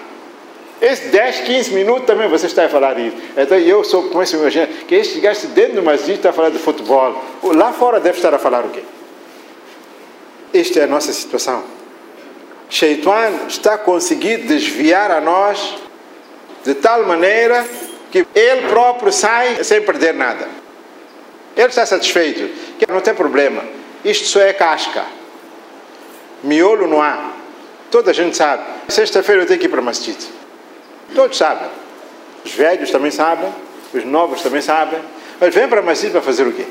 Esses 0.80 1.12
10, 1.12 1.40
15 1.42 1.70
minutos 1.74 2.06
também 2.06 2.28
você 2.28 2.46
está 2.46 2.64
a 2.64 2.68
falar 2.68 2.98
isso. 2.98 3.16
Então 3.36 3.56
eu 3.56 3.84
sou, 3.84 4.10
começo 4.10 4.34
a 4.34 4.40
imaginar 4.40 4.66
que 4.66 4.96
este 4.96 5.20
gajo 5.20 5.46
dentro 5.48 5.76
do 5.76 5.82
masjid 5.82 6.16
está 6.16 6.30
a 6.30 6.32
falar 6.32 6.50
de 6.50 6.58
futebol. 6.58 7.22
Lá 7.44 7.72
fora 7.72 8.00
deve 8.00 8.16
estar 8.16 8.34
a 8.34 8.38
falar 8.38 8.64
o 8.64 8.70
quê? 8.70 8.82
Esta 10.52 10.80
é 10.80 10.82
a 10.82 10.86
nossa 10.88 11.12
situação. 11.12 11.62
Shaitan 12.72 13.48
está 13.48 13.76
conseguindo 13.76 14.46
desviar 14.46 15.10
a 15.10 15.20
nós 15.20 15.76
de 16.64 16.74
tal 16.74 17.04
maneira 17.04 17.66
que 18.10 18.26
ele 18.34 18.66
próprio 18.68 19.12
sai 19.12 19.62
sem 19.62 19.82
perder 19.82 20.14
nada. 20.14 20.48
Ele 21.54 21.66
está 21.66 21.84
satisfeito, 21.84 22.48
que 22.78 22.90
não 22.90 23.02
tem 23.02 23.14
problema. 23.14 23.62
Isto 24.02 24.24
só 24.26 24.40
é 24.40 24.54
casca. 24.54 25.04
Miolo 26.42 26.88
não 26.88 27.02
há. 27.02 27.32
Toda 27.90 28.10
a 28.10 28.14
gente 28.14 28.34
sabe. 28.34 28.64
Sexta-feira 28.88 29.42
eu 29.42 29.46
tenho 29.46 29.60
que 29.60 29.66
ir 29.66 29.68
para 29.68 29.82
o 29.82 29.84
masjid. 29.84 30.16
Todos 31.14 31.36
sabem. 31.36 31.68
Os 32.42 32.52
velhos 32.52 32.90
também 32.90 33.10
sabem, 33.10 33.52
os 33.92 34.02
novos 34.02 34.40
também 34.40 34.62
sabem. 34.62 34.98
Mas 35.38 35.54
vem 35.54 35.68
para 35.68 35.82
o 35.82 35.84
masjid 35.84 36.10
para 36.10 36.22
fazer 36.22 36.46
o 36.46 36.52
quê? 36.54 36.64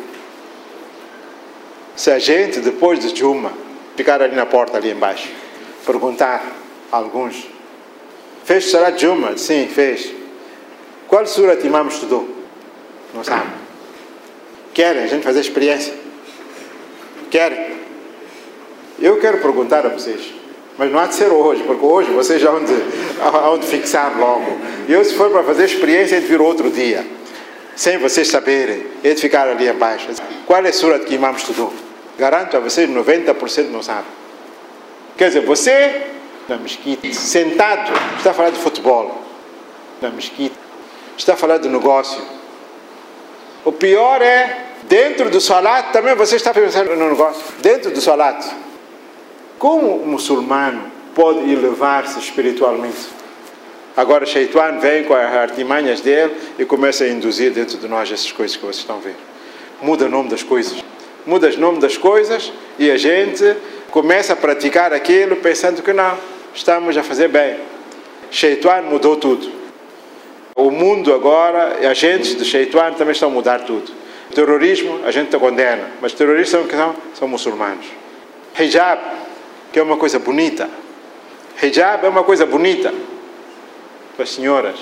Se 1.96 2.10
a 2.10 2.18
gente, 2.18 2.60
depois 2.60 3.00
de 3.00 3.16
Juma, 3.16 3.54
ficar 3.96 4.20
ali 4.20 4.36
na 4.36 4.48
porta, 4.48 4.78
ali 4.78 4.90
embaixo, 4.90 5.30
perguntar 5.86 6.44
a 6.92 6.98
alguns: 6.98 7.48
Fez 8.44 8.70
Salat 8.70 9.00
Juma? 9.00 9.38
Sim, 9.38 9.68
fez. 9.68 10.12
Qual 11.08 11.26
surat 11.26 11.64
imam 11.66 11.88
estudou? 11.88 12.28
Não 13.14 13.24
sabe. 13.24 13.50
Querem 14.74 15.04
a 15.04 15.08
gente 15.08 15.24
fazer 15.24 15.42
experiência? 15.42 15.94
Querem? 17.30 17.82
Eu 19.00 19.20
quero 19.20 19.40
perguntar 19.40 19.86
a 19.86 19.90
vocês, 19.90 20.34
mas 20.78 20.92
não 20.92 21.00
há 21.00 21.08
de 21.08 21.16
ser 21.16 21.30
hoje, 21.30 21.64
porque 21.64 21.84
hoje 21.84 22.12
vocês 22.12 22.42
já 22.42 22.52
vão 22.52 22.64
de, 23.60 23.66
fixar 23.68 24.18
logo. 24.18 24.60
Eu, 24.88 25.04
se 25.04 25.16
for 25.16 25.30
para 25.32 25.44
fazer 25.44 25.66
experiência, 25.66 26.18
é 26.18 26.20
de 26.20 26.28
vir 26.28 26.40
outro 26.40 26.70
dia, 26.70 27.06
sem 27.76 27.98
vocês 27.98 28.28
saberem, 28.28 28.86
é 29.04 29.14
de 29.14 29.20
ficar 29.20 29.48
ali 29.48 29.68
embaixo. 29.68 30.08
Qual 30.46 30.64
é 30.64 30.70
a 30.70 30.74
surat 30.74 31.04
que 31.04 31.16
imam 31.16 31.34
estudou? 31.34 31.74
Garanto 32.18 32.56
a 32.56 32.60
vocês, 32.60 32.90
90% 32.90 33.70
não 33.70 33.82
sabe. 33.82 34.06
Quer 35.22 35.28
dizer, 35.28 35.42
você 35.42 36.02
na 36.50 36.58
mesquita, 36.58 37.14
sentado, 37.14 37.92
está 38.18 38.32
a 38.32 38.34
falar 38.34 38.50
de 38.50 38.58
futebol. 38.58 39.22
Na 40.02 40.10
mesquita, 40.10 40.56
está 41.16 41.34
a 41.34 41.36
falar 41.36 41.60
de 41.60 41.70
negócio. 41.70 42.20
O 43.64 43.72
pior 43.72 44.20
é, 44.24 44.66
dentro 44.86 45.30
do 45.30 45.40
salat, 45.40 45.92
também 45.92 46.16
você 46.16 46.38
está 46.38 46.52
pensando 46.52 46.96
no 46.96 47.08
negócio. 47.08 47.40
Dentro 47.62 47.92
do 47.92 48.02
salat. 48.02 48.44
Como 49.60 49.98
o 49.98 50.08
muçulmano 50.08 50.92
pode 51.14 51.52
elevar-se 51.52 52.18
espiritualmente? 52.18 53.08
Agora, 53.96 54.26
Shaitan 54.26 54.80
vem 54.80 55.04
com 55.04 55.14
as 55.14 55.36
artimanhas 55.36 56.02
dele 56.02 56.36
e 56.58 56.66
começa 56.66 57.04
a 57.04 57.08
induzir 57.08 57.52
dentro 57.52 57.78
de 57.78 57.88
nós 57.88 58.12
essas 58.12 58.32
coisas 58.32 58.58
que 58.58 58.64
vocês 58.64 58.78
estão 58.78 59.00
vendo. 59.00 59.22
Muda 59.84 60.06
o 60.06 60.10
nome 60.10 60.30
das 60.30 60.42
coisas 60.42 60.84
muda 61.26 61.50
o 61.50 61.60
nome 61.60 61.80
das 61.80 61.98
coisas 61.98 62.52
e 62.80 62.90
a 62.90 62.98
gente 62.98 63.56
começa 63.92 64.34
a 64.34 64.36
praticar 64.36 64.94
aquilo 64.94 65.36
pensando 65.36 65.84
que 65.84 65.94
não, 65.94 66.18
estamos 66.54 66.98
a 66.98 67.04
fazer 67.04 67.28
bem. 67.28 67.58
Sheituan 68.32 68.84
mudou 68.84 69.18
tudo. 69.18 69.52
O 70.56 70.72
mundo 70.72 71.14
agora, 71.14 71.88
agentes 71.90 72.36
do 72.36 72.44
Sheituan 72.46 72.94
também 72.94 73.12
estão 73.12 73.30
a 73.30 73.32
mudar 73.32 73.60
tudo. 73.62 73.92
Terrorismo, 74.34 75.02
a 75.06 75.12
gente 75.12 75.38
condena, 75.38 75.92
mas 76.02 76.14
terroristas 76.14 76.62
são, 76.62 76.70
são, 76.70 76.96
são 77.14 77.28
muçulmanos. 77.28 77.86
Hijab, 78.58 79.02
que 79.72 79.80
é 79.80 79.84
uma 79.84 79.98
coisa 79.98 80.20
bonita. 80.20 80.70
Hijab 81.62 82.06
é 82.06 82.10
uma 82.10 82.24
coisa 82.24 82.46
bonita 82.46 82.94
para 84.16 84.24
as 84.24 84.30
senhoras. 84.30 84.80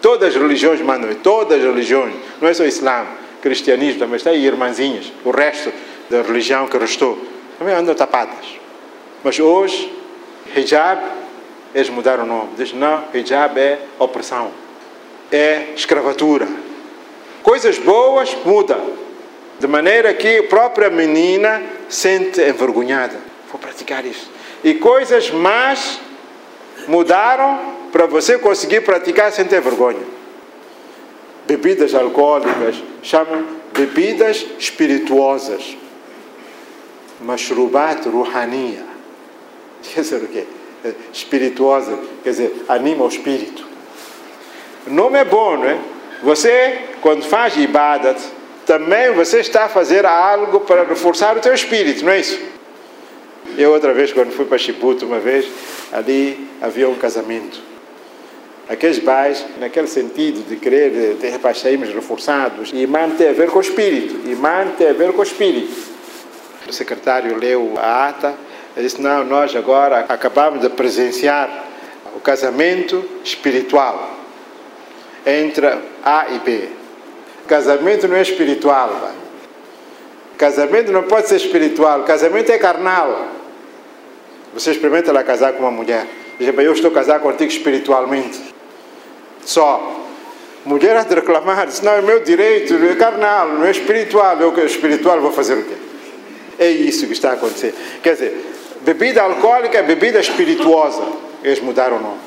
Todas 0.00 0.34
as 0.34 0.40
religiões 0.40 0.80
mandam, 0.80 1.14
todas 1.16 1.58
as 1.58 1.64
religiões, 1.64 2.14
não 2.40 2.48
é 2.48 2.54
só 2.54 2.64
o 2.64 2.66
Islã 2.66 3.06
cristianismo 3.42 3.98
também 3.98 4.16
está 4.16 4.30
aí, 4.30 4.46
irmãzinhas, 4.46 5.12
o 5.24 5.30
resto 5.30 5.72
da 6.08 6.22
religião 6.22 6.68
que 6.68 6.78
restou, 6.78 7.18
também 7.58 7.74
andam 7.74 7.94
tapadas. 7.94 8.58
Mas 9.22 9.38
hoje, 9.38 9.92
hijab, 10.56 11.02
eles 11.74 11.88
mudaram 11.88 12.24
o 12.24 12.26
nome. 12.26 12.50
Dizem, 12.56 12.78
não, 12.78 13.04
hijab 13.14 13.58
é 13.58 13.78
opressão, 13.98 14.50
é 15.30 15.68
escravatura. 15.74 16.46
Coisas 17.42 17.78
boas 17.78 18.36
mudam, 18.44 18.80
de 19.58 19.66
maneira 19.66 20.12
que 20.14 20.38
a 20.38 20.42
própria 20.44 20.90
menina 20.90 21.62
sente 21.88 22.40
envergonhada. 22.40 23.18
Vou 23.50 23.60
praticar 23.60 24.04
isso. 24.04 24.30
E 24.62 24.74
coisas 24.74 25.30
más 25.30 26.00
mudaram 26.88 27.74
para 27.90 28.06
você 28.06 28.38
conseguir 28.38 28.80
praticar 28.82 29.30
sem 29.32 29.44
ter 29.44 29.60
vergonha 29.60 30.22
bebidas 31.46 31.94
alcoólicas, 31.94 32.82
chamam 33.02 33.44
bebidas 33.74 34.46
espirituosas. 34.58 35.76
Mashrubat 37.22 38.08
ruhaniya. 38.08 38.84
Quer 39.82 40.00
dizer 40.00 40.22
o 40.22 40.28
quê? 40.28 40.44
Espirituosa, 41.12 41.98
quer 42.22 42.30
dizer, 42.30 42.64
anima 42.68 43.04
o 43.04 43.08
espírito. 43.08 43.66
O 44.86 44.90
nome 44.90 45.18
é 45.18 45.24
bom, 45.24 45.56
não 45.56 45.64
é? 45.64 45.78
Você, 46.22 46.78
quando 47.00 47.24
faz 47.24 47.56
ibadat, 47.56 48.20
também 48.66 49.12
você 49.12 49.40
está 49.40 49.64
a 49.64 49.68
fazer 49.68 50.06
algo 50.06 50.60
para 50.60 50.84
reforçar 50.84 51.36
o 51.36 51.40
teu 51.40 51.52
espírito, 51.52 52.04
não 52.04 52.12
é 52.12 52.20
isso? 52.20 52.40
Eu 53.56 53.72
outra 53.72 53.92
vez, 53.92 54.12
quando 54.12 54.32
fui 54.32 54.44
para 54.44 54.56
Chibuto, 54.56 55.04
uma 55.04 55.18
vez, 55.18 55.46
ali 55.92 56.48
havia 56.60 56.88
um 56.88 56.94
casamento. 56.94 57.60
Aqueles 58.68 59.00
pais, 59.00 59.44
naquele 59.58 59.88
sentido 59.88 60.48
de 60.48 60.56
querer 60.56 61.16
ter 61.20 61.30
repaixaímos 61.30 61.92
reforçados, 61.92 62.70
imã 62.72 63.10
tem 63.10 63.28
a 63.28 63.32
ver 63.32 63.50
com 63.50 63.58
o 63.58 63.60
espírito, 63.60 64.28
imã 64.30 64.68
tem 64.78 64.88
a 64.88 64.92
ver 64.92 65.12
com 65.12 65.20
o 65.20 65.24
espírito. 65.24 65.91
O 66.68 66.72
secretário 66.72 67.36
leu 67.36 67.74
a 67.76 68.08
ata 68.08 68.34
e 68.76 68.82
disse, 68.82 69.00
não, 69.00 69.24
nós 69.24 69.54
agora 69.54 70.06
acabamos 70.08 70.60
de 70.60 70.68
presenciar 70.70 71.66
o 72.16 72.20
casamento 72.20 73.04
espiritual 73.24 74.10
entre 75.26 75.66
A 76.04 76.26
e 76.30 76.38
B. 76.38 76.68
Casamento 77.46 78.08
não 78.08 78.16
é 78.16 78.22
espiritual. 78.22 79.12
Casamento 80.38 80.90
não 80.90 81.02
pode 81.04 81.28
ser 81.28 81.36
espiritual. 81.36 82.04
Casamento 82.04 82.50
é 82.50 82.58
carnal. 82.58 83.28
Você 84.54 84.70
experimenta 84.70 85.12
lá 85.12 85.22
casar 85.22 85.52
com 85.52 85.60
uma 85.60 85.70
mulher. 85.70 86.06
Diz, 86.38 86.48
eu 86.48 86.72
estou 86.72 86.90
casado 86.90 87.22
contigo 87.22 87.50
espiritualmente. 87.50 88.40
Só. 89.44 90.00
Mulher 90.64 91.04
de 91.04 91.14
reclamar, 91.14 91.66
diz, 91.66 91.80
não, 91.80 91.92
é 91.92 92.00
meu 92.00 92.20
direito, 92.22 92.74
é 92.74 92.94
carnal, 92.94 93.48
não 93.48 93.64
é 93.64 93.70
espiritual. 93.70 94.40
Eu 94.40 94.64
espiritual 94.64 95.20
vou 95.20 95.32
fazer 95.32 95.54
o 95.54 95.64
quê? 95.64 95.81
É 96.58 96.70
isso 96.70 97.06
que 97.06 97.12
está 97.12 97.30
a 97.30 97.34
acontecer. 97.34 97.74
Quer 98.02 98.14
dizer, 98.14 98.52
bebida 98.82 99.22
alcoólica 99.22 99.78
é 99.78 99.82
bebida 99.82 100.20
espirituosa. 100.20 101.02
Eles 101.42 101.60
mudaram 101.60 101.96
o 101.96 102.00
nome. 102.00 102.20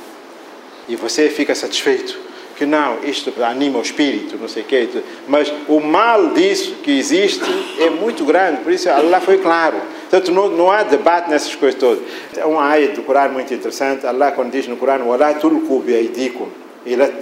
E 0.88 0.96
você 0.96 1.30
fica 1.30 1.56
satisfeito. 1.56 2.26
Que 2.58 2.66
não, 2.66 3.04
isto 3.04 3.34
anima 3.44 3.80
o 3.80 3.82
espírito, 3.82 4.38
não 4.38 4.48
sei 4.48 4.64
o 4.64 4.66
quê. 4.66 4.88
Mas 5.28 5.52
o 5.68 5.82
mal 5.82 6.30
disso 6.30 6.76
que 6.84 6.98
existe 6.98 7.44
é 7.80 7.90
muito 7.90 8.24
grande. 8.24 8.62
Por 8.62 8.72
isso, 8.72 8.90
Allah 8.90 9.20
foi 9.20 9.40
claro. 9.40 9.76
Portanto, 10.10 10.32
não, 10.32 10.48
não 10.50 10.72
há 10.72 10.84
debate 10.84 11.30
nessas 11.30 11.54
coisas 11.54 11.78
todas. 11.78 12.02
É 12.38 12.46
uma 12.46 12.64
área 12.64 12.90
do 12.90 13.02
Corão 13.04 13.30
muito 13.34 13.54
interessante. 13.54 14.08
Allah, 14.08 14.32
quando 14.32 14.52
diz 14.52 14.68
no 14.68 14.78
Corão, 14.78 15.10
وَلَا 15.10 15.34
تُلْقُوا 15.34 15.82
بِأَيْدِيكُمْ 15.82 16.66
ilat 16.86 17.20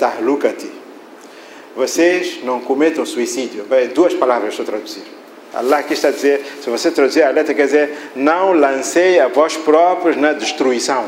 Vocês 1.75 2.43
não 2.43 2.59
cometam 2.59 3.05
suicídio. 3.05 3.65
Duas 3.95 4.13
palavras 4.13 4.49
estou 4.49 4.63
a 4.63 4.67
traduzir. 4.67 5.12
Allah 5.53 5.77
aqui 5.77 5.93
está 5.93 6.07
a 6.07 6.11
dizer, 6.11 6.43
se 6.61 6.69
você 6.69 6.89
traduzir 6.89 7.21
a 7.21 7.29
letra, 7.29 7.53
quer 7.53 7.65
dizer, 7.65 8.11
não 8.15 8.53
lancei 8.53 9.19
a 9.19 9.27
vós 9.27 9.55
próprios 9.55 10.17
na 10.17 10.33
destruição. 10.33 11.07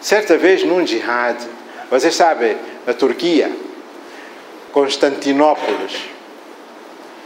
Certa 0.00 0.38
vez, 0.38 0.64
num 0.64 0.86
jihad, 0.86 1.36
vocês 1.90 2.14
sabem, 2.14 2.56
na 2.86 2.94
Turquia, 2.94 3.50
Constantinópolis. 4.72 5.96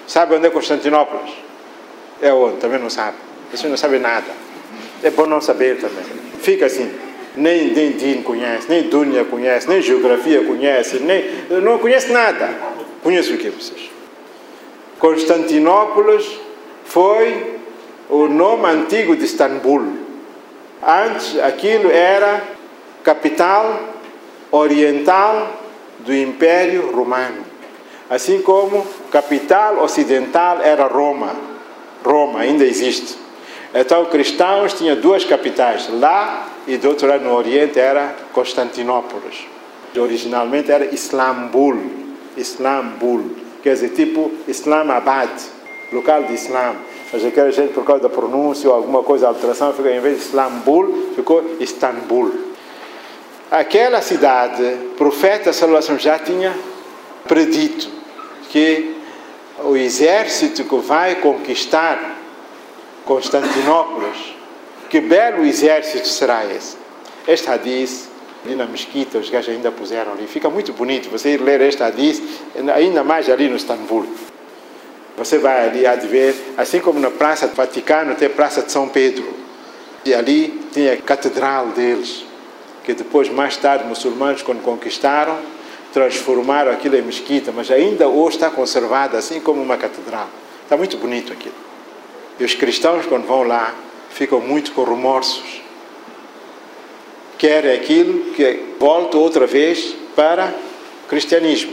Sabe 0.06 0.34
onde 0.34 0.46
é 0.46 0.50
Constantinópolis? 0.50 1.32
É 2.20 2.32
onde? 2.32 2.56
Também 2.56 2.80
não 2.80 2.90
sabe. 2.90 3.16
Você 3.52 3.68
não 3.68 3.76
sabe 3.76 3.98
nada. 3.98 4.26
É 5.02 5.10
bom 5.10 5.26
não 5.26 5.40
saber 5.40 5.78
também. 5.78 6.04
Fica 6.40 6.66
assim. 6.66 6.92
Nem, 7.36 7.72
nem 7.72 7.92
Din 7.92 8.22
conhece, 8.22 8.68
nem 8.68 8.82
Dunya 8.82 9.24
conhece, 9.24 9.68
nem 9.68 9.80
geografia 9.80 10.44
conhece, 10.44 10.98
nem, 10.98 11.24
não 11.62 11.78
conhece 11.78 12.10
nada. 12.10 12.48
Conhece 13.02 13.32
o 13.32 13.38
que 13.38 13.48
vocês? 13.50 13.99
Constantinópolis 15.00 16.38
foi 16.84 17.58
o 18.10 18.28
nome 18.28 18.66
antigo 18.66 19.16
de 19.16 19.24
Istambul. 19.24 19.82
Antes 20.86 21.38
aquilo 21.40 21.90
era 21.90 22.42
capital 23.02 23.80
oriental 24.50 25.56
do 26.00 26.14
Império 26.14 26.92
Romano. 26.92 27.44
Assim 28.10 28.42
como 28.42 28.86
capital 29.10 29.82
ocidental 29.82 30.60
era 30.60 30.86
Roma. 30.86 31.34
Roma 32.04 32.40
ainda 32.40 32.64
existe. 32.64 33.16
Então, 33.74 34.04
cristãos 34.06 34.74
tinham 34.74 34.96
duas 34.96 35.24
capitais, 35.24 35.88
lá 35.88 36.48
e 36.66 36.76
do 36.76 36.88
outro 36.88 37.06
lado 37.06 37.24
no 37.24 37.34
Oriente 37.34 37.78
era 37.78 38.16
Constantinópolis. 38.32 39.46
Originalmente 39.96 40.70
era 40.70 40.92
Islambul. 40.92 41.78
Islambul. 42.36 43.39
Quer 43.62 43.74
dizer, 43.74 43.90
tipo 43.90 44.30
Islamabad, 44.48 45.30
local 45.92 46.24
de 46.24 46.34
Islam. 46.34 46.76
Mas 47.12 47.24
aquela 47.24 47.50
gente, 47.50 47.72
por 47.72 47.84
causa 47.84 48.02
da 48.02 48.08
pronúncia 48.08 48.68
ou 48.68 48.76
alguma 48.76 49.02
coisa, 49.02 49.26
alteração, 49.26 49.72
ficou, 49.72 49.90
em 49.90 50.00
vez 50.00 50.18
de 50.18 50.24
Islambul, 50.26 51.12
ficou 51.14 51.56
Istambul. 51.58 52.32
Aquela 53.50 54.00
cidade, 54.00 54.62
o 54.62 54.94
profeta 54.96 55.52
Sallallahu 55.52 55.98
já 55.98 56.18
tinha 56.18 56.54
predito 57.26 57.88
que 58.48 58.94
o 59.64 59.76
exército 59.76 60.64
que 60.64 60.76
vai 60.76 61.16
conquistar 61.16 62.16
Constantinópolis, 63.04 64.34
que 64.88 65.00
belo 65.00 65.44
exército 65.44 66.06
será 66.06 66.44
esse? 66.46 66.76
Este 67.26 67.50
hadith, 67.50 68.09
ali 68.44 68.54
na 68.54 68.66
mesquita, 68.66 69.18
os 69.18 69.28
gajos 69.28 69.54
ainda 69.54 69.70
puseram 69.70 70.12
ali, 70.12 70.26
fica 70.26 70.48
muito 70.48 70.72
bonito 70.72 71.10
você 71.10 71.34
ir 71.34 71.40
ler 71.40 71.60
este 71.60 71.82
hadith, 71.82 72.22
ainda 72.74 73.04
mais 73.04 73.28
ali 73.28 73.48
no 73.48 73.56
Istambul. 73.56 74.06
Você 75.16 75.38
vai 75.38 75.68
ali 75.68 75.86
a 75.86 75.94
ver, 75.96 76.34
assim 76.56 76.80
como 76.80 76.98
na 76.98 77.10
Praça 77.10 77.46
do 77.46 77.54
Vaticano 77.54 78.14
tem 78.14 78.28
a 78.28 78.30
Praça 78.30 78.62
de 78.62 78.72
São 78.72 78.88
Pedro, 78.88 79.28
e 80.04 80.14
ali 80.14 80.48
tem 80.72 80.90
a 80.90 80.96
catedral 80.96 81.66
deles 81.68 82.24
que 82.84 82.94
depois, 82.94 83.28
mais 83.28 83.56
tarde, 83.56 83.84
muçulmanos, 83.84 84.42
quando 84.42 84.62
conquistaram, 84.62 85.38
transformaram 85.92 86.70
aquilo 86.72 86.96
em 86.96 87.02
mesquita, 87.02 87.52
mas 87.52 87.70
ainda 87.70 88.08
hoje 88.08 88.36
está 88.36 88.50
conservada, 88.50 89.18
assim 89.18 89.40
como 89.40 89.62
uma 89.62 89.76
catedral. 89.76 90.28
Está 90.62 90.76
muito 90.76 90.96
bonito 90.96 91.32
aquilo. 91.32 91.54
E 92.38 92.44
os 92.44 92.54
cristãos, 92.54 93.06
quando 93.06 93.26
vão 93.26 93.42
lá, 93.42 93.74
ficam 94.10 94.40
muito 94.40 94.72
com 94.72 94.84
remorsos. 94.84 95.60
Querem 97.40 97.72
aquilo 97.72 98.34
que 98.34 98.74
volta 98.78 99.16
outra 99.16 99.46
vez 99.46 99.96
para 100.14 100.54
o 101.04 101.08
cristianismo. 101.08 101.72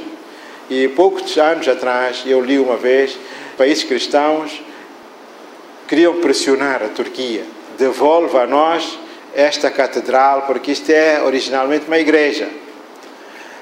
E 0.70 0.88
poucos 0.88 1.38
anos 1.38 1.68
atrás, 1.68 2.24
eu 2.26 2.40
li 2.40 2.58
uma 2.58 2.78
vez, 2.78 3.20
países 3.58 3.84
cristãos 3.84 4.64
queriam 5.86 6.22
pressionar 6.22 6.82
a 6.82 6.88
Turquia. 6.88 7.44
Devolva 7.78 8.44
a 8.44 8.48
nós 8.48 8.98
esta 9.36 9.70
catedral, 9.70 10.44
porque 10.44 10.72
isto 10.72 10.90
é 10.90 11.22
originalmente 11.22 11.86
uma 11.86 12.00
igreja. 12.00 12.48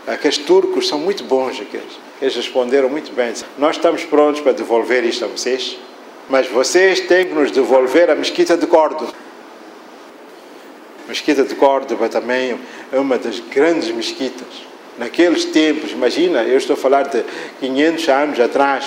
Aqueles 0.05 0.37
turcos 0.37 0.87
são 0.87 0.99
muito 0.99 1.23
bons, 1.23 1.59
aqueles. 1.59 1.99
Eles 2.21 2.35
responderam 2.35 2.87
muito 2.87 3.11
bem. 3.15 3.33
Nós 3.57 3.77
estamos 3.77 4.03
prontos 4.03 4.41
para 4.41 4.51
devolver 4.51 5.03
isto 5.03 5.25
a 5.25 5.27
vocês, 5.27 5.75
mas 6.29 6.47
vocês 6.47 6.99
têm 6.99 7.25
que 7.25 7.33
nos 7.33 7.49
devolver 7.49 8.11
a 8.11 8.15
mesquita 8.15 8.55
de 8.55 8.67
Córdoba. 8.67 9.24
Mesquita 11.07 11.43
de 11.43 11.53
Córdoba 11.55 12.09
também 12.09 12.59
é 12.91 12.99
uma 12.99 13.17
das 13.17 13.39
grandes 13.39 13.89
mesquitas. 13.91 14.47
Naqueles 14.97 15.45
tempos, 15.45 15.91
imagina, 15.91 16.43
eu 16.43 16.57
estou 16.57 16.73
a 16.73 16.77
falar 16.77 17.03
de 17.03 17.23
500 17.59 18.09
anos 18.09 18.39
atrás, 18.39 18.85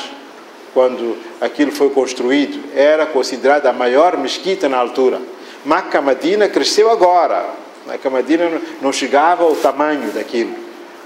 quando 0.75 1.17
aquilo 1.41 1.71
foi 1.71 1.91
construído, 1.91 2.61
era 2.75 3.07
considerada 3.07 3.71
a 3.71 3.73
maior 3.73 4.17
mesquita 4.17 4.69
na 4.69 4.79
altura. 4.79 5.21
Maca 5.65 6.01
Madina 6.01 6.49
cresceu 6.49 6.91
agora. 6.91 7.51
Maca 7.87 8.11
Madina 8.11 8.61
não 8.81 8.93
chegava 8.93 9.45
ao 9.45 9.55
tamanho 9.55 10.11
daquilo. 10.13 10.55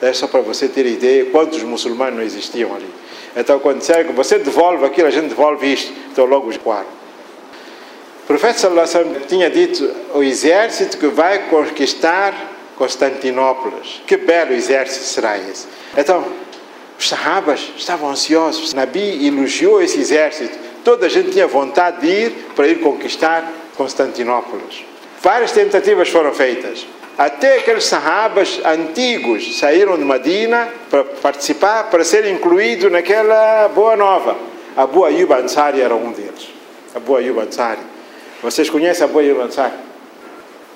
É 0.01 0.13
só 0.13 0.27
para 0.27 0.41
você 0.41 0.67
ter 0.69 0.87
ideia 0.87 1.27
quantos 1.27 1.63
muçulmanos 1.63 2.17
não 2.17 2.25
existiam 2.25 2.75
ali. 2.75 2.89
Então, 3.37 3.59
quando 3.61 3.79
disseram 3.79 4.05
que 4.05 4.13
você 4.13 4.39
devolve 4.39 4.85
aquilo, 4.85 5.09
a 5.09 5.11
gente 5.11 5.29
devolve 5.29 5.73
isto. 5.73 5.93
Então, 6.11 6.25
logo 6.27 6.49
os 6.49 6.57
quatro. 6.57 7.02
O 8.23 8.27
profeta 8.27 8.59
Sallallahu 8.59 9.27
tinha 9.27 9.51
dito 9.51 9.91
o 10.15 10.23
exército 10.23 10.97
que 10.97 11.09
vai 11.09 11.49
conquistar 11.49 12.35
Constantinópolis. 12.77 14.01
Que 14.07 14.17
belo 14.17 14.53
exército 14.53 15.05
será 15.05 15.37
esse? 15.37 15.67
Então, 15.97 16.25
os 16.99 17.09
sahabas 17.09 17.73
estavam 17.77 18.11
ansiosos. 18.11 18.73
Nabi 18.73 19.27
elogiou 19.27 19.83
esse 19.83 19.99
exército. 19.99 20.57
Toda 20.85 21.07
a 21.07 21.09
gente 21.09 21.31
tinha 21.33 21.47
vontade 21.47 22.01
de 22.01 22.07
ir 22.07 22.31
para 22.55 22.69
ir 22.69 22.81
conquistar 22.81 23.51
Constantinópolis. 23.77 24.85
Várias 25.21 25.53
tentativas 25.53 26.09
foram 26.09 26.33
feitas. 26.33 26.87
Até 27.19 27.59
aqueles 27.59 27.85
sahabas 27.85 28.61
antigos 28.65 29.59
saíram 29.59 29.99
de 29.99 30.05
Medina 30.05 30.69
para 30.89 31.05
participar, 31.05 31.91
para 31.91 32.05
ser 32.05 32.27
incluído 32.27 32.89
naquela 32.89 33.69
boa 33.69 33.97
nova. 33.97 34.37
Abu 34.77 35.05
Ayyub 35.05 35.33
Ansari 35.35 35.81
era 35.81 35.95
um 35.95 36.11
deles. 36.13 36.49
Abu 36.95 37.17
Ayyub 37.17 37.39
Ansari. 37.41 37.92
Vocês 38.43 38.69
conhecem 38.69 39.07
Ayyub 39.07 39.41
Ansari? 39.41 39.73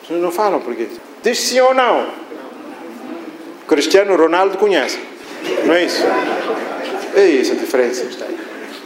Vocês 0.07 0.21
não 0.21 0.31
falam 0.31 0.61
porquê. 0.61 0.87
Diz 1.23 1.39
sim 1.39 1.61
ou 1.61 1.75
não. 1.75 2.07
Cristiano 3.67 4.17
Ronaldo 4.17 4.57
conhece. 4.57 4.99
Não 5.65 5.75
é 5.75 5.85
isso? 5.85 6.05
É 7.15 7.27
isso 7.27 7.53
a 7.53 7.57
diferença. 7.57 8.07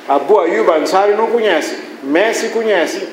Abu 0.09 0.41
Ayyub 0.41 0.71
Ansari 0.71 1.15
não 1.15 1.27
conhece, 1.29 1.77
Messi 2.03 2.49
conhece. 2.49 3.07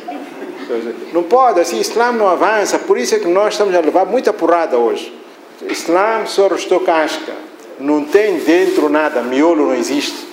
Não 1.14 1.24
pode, 1.24 1.60
assim, 1.60 1.80
Islã 1.80 2.12
não 2.12 2.28
avança, 2.28 2.80
por 2.80 2.98
isso 2.98 3.16
é 3.16 3.20
que 3.20 3.28
nós 3.28 3.54
estamos 3.54 3.76
a 3.76 3.80
levar 3.80 4.06
muita 4.06 4.34
porrada 4.34 4.78
hoje. 4.78 5.14
Islã 5.70 6.26
só 6.26 6.48
restou 6.48 6.80
casca, 6.80 7.34
não 7.80 8.04
tem 8.04 8.38
dentro 8.40 8.90
nada, 8.90 9.22
miolo 9.22 9.68
não 9.68 9.76
existe. 9.76 10.28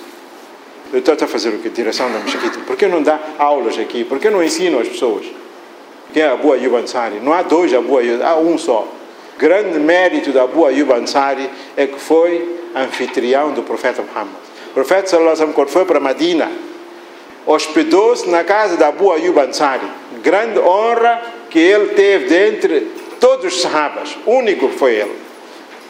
Eu 0.95 0.99
estou 0.99 1.13
a 1.13 1.27
fazer 1.27 1.49
o 1.49 1.59
que? 1.59 1.67
Direção 1.67 2.09
da 2.09 2.19
mesquita. 2.19 2.59
Por 2.59 2.77
que 2.77 2.87
não 2.87 3.03
dá 3.03 3.19
aulas 3.37 3.77
aqui? 3.77 4.05
Por 4.05 4.17
que 4.17 4.29
não 4.29 4.41
ensina 4.41 4.79
as 4.79 4.87
pessoas? 4.87 5.25
Quem 6.13 6.23
é 6.23 6.27
Abu 6.27 6.53
Ayyub 6.53 6.73
Ansari? 6.73 7.19
Não 7.21 7.33
há 7.33 7.41
dois 7.41 7.73
Abu 7.73 7.97
Ayyub, 7.97 8.23
há 8.23 8.37
um 8.37 8.57
só. 8.57 8.87
Grande 9.37 9.77
mérito 9.77 10.31
da 10.31 10.43
Abu 10.43 10.65
Ayyub 10.65 10.93
Ansari 10.93 11.49
é 11.75 11.85
que 11.85 11.99
foi 11.99 12.61
anfitrião 12.73 13.51
do 13.51 13.61
profeta 13.61 14.01
Muhammad. 14.01 14.37
O 14.69 14.73
profeta 14.73 15.09
sallallahu 15.09 15.35
alaihi 15.35 15.53
quando 15.53 15.67
foi 15.67 15.83
para 15.83 15.99
Medina, 15.99 16.49
hospedou-se 17.45 18.29
na 18.29 18.45
casa 18.45 18.77
da 18.77 18.87
Abu 18.87 19.11
Ayyub 19.11 19.37
Ansari. 19.37 19.85
Grande 20.23 20.59
honra 20.59 21.21
que 21.49 21.59
ele 21.59 21.87
teve 21.87 22.27
dentre 22.27 22.87
todos 23.19 23.53
os 23.53 23.61
sahabas. 23.61 24.17
Único 24.25 24.69
foi 24.69 24.93
ele. 24.93 25.15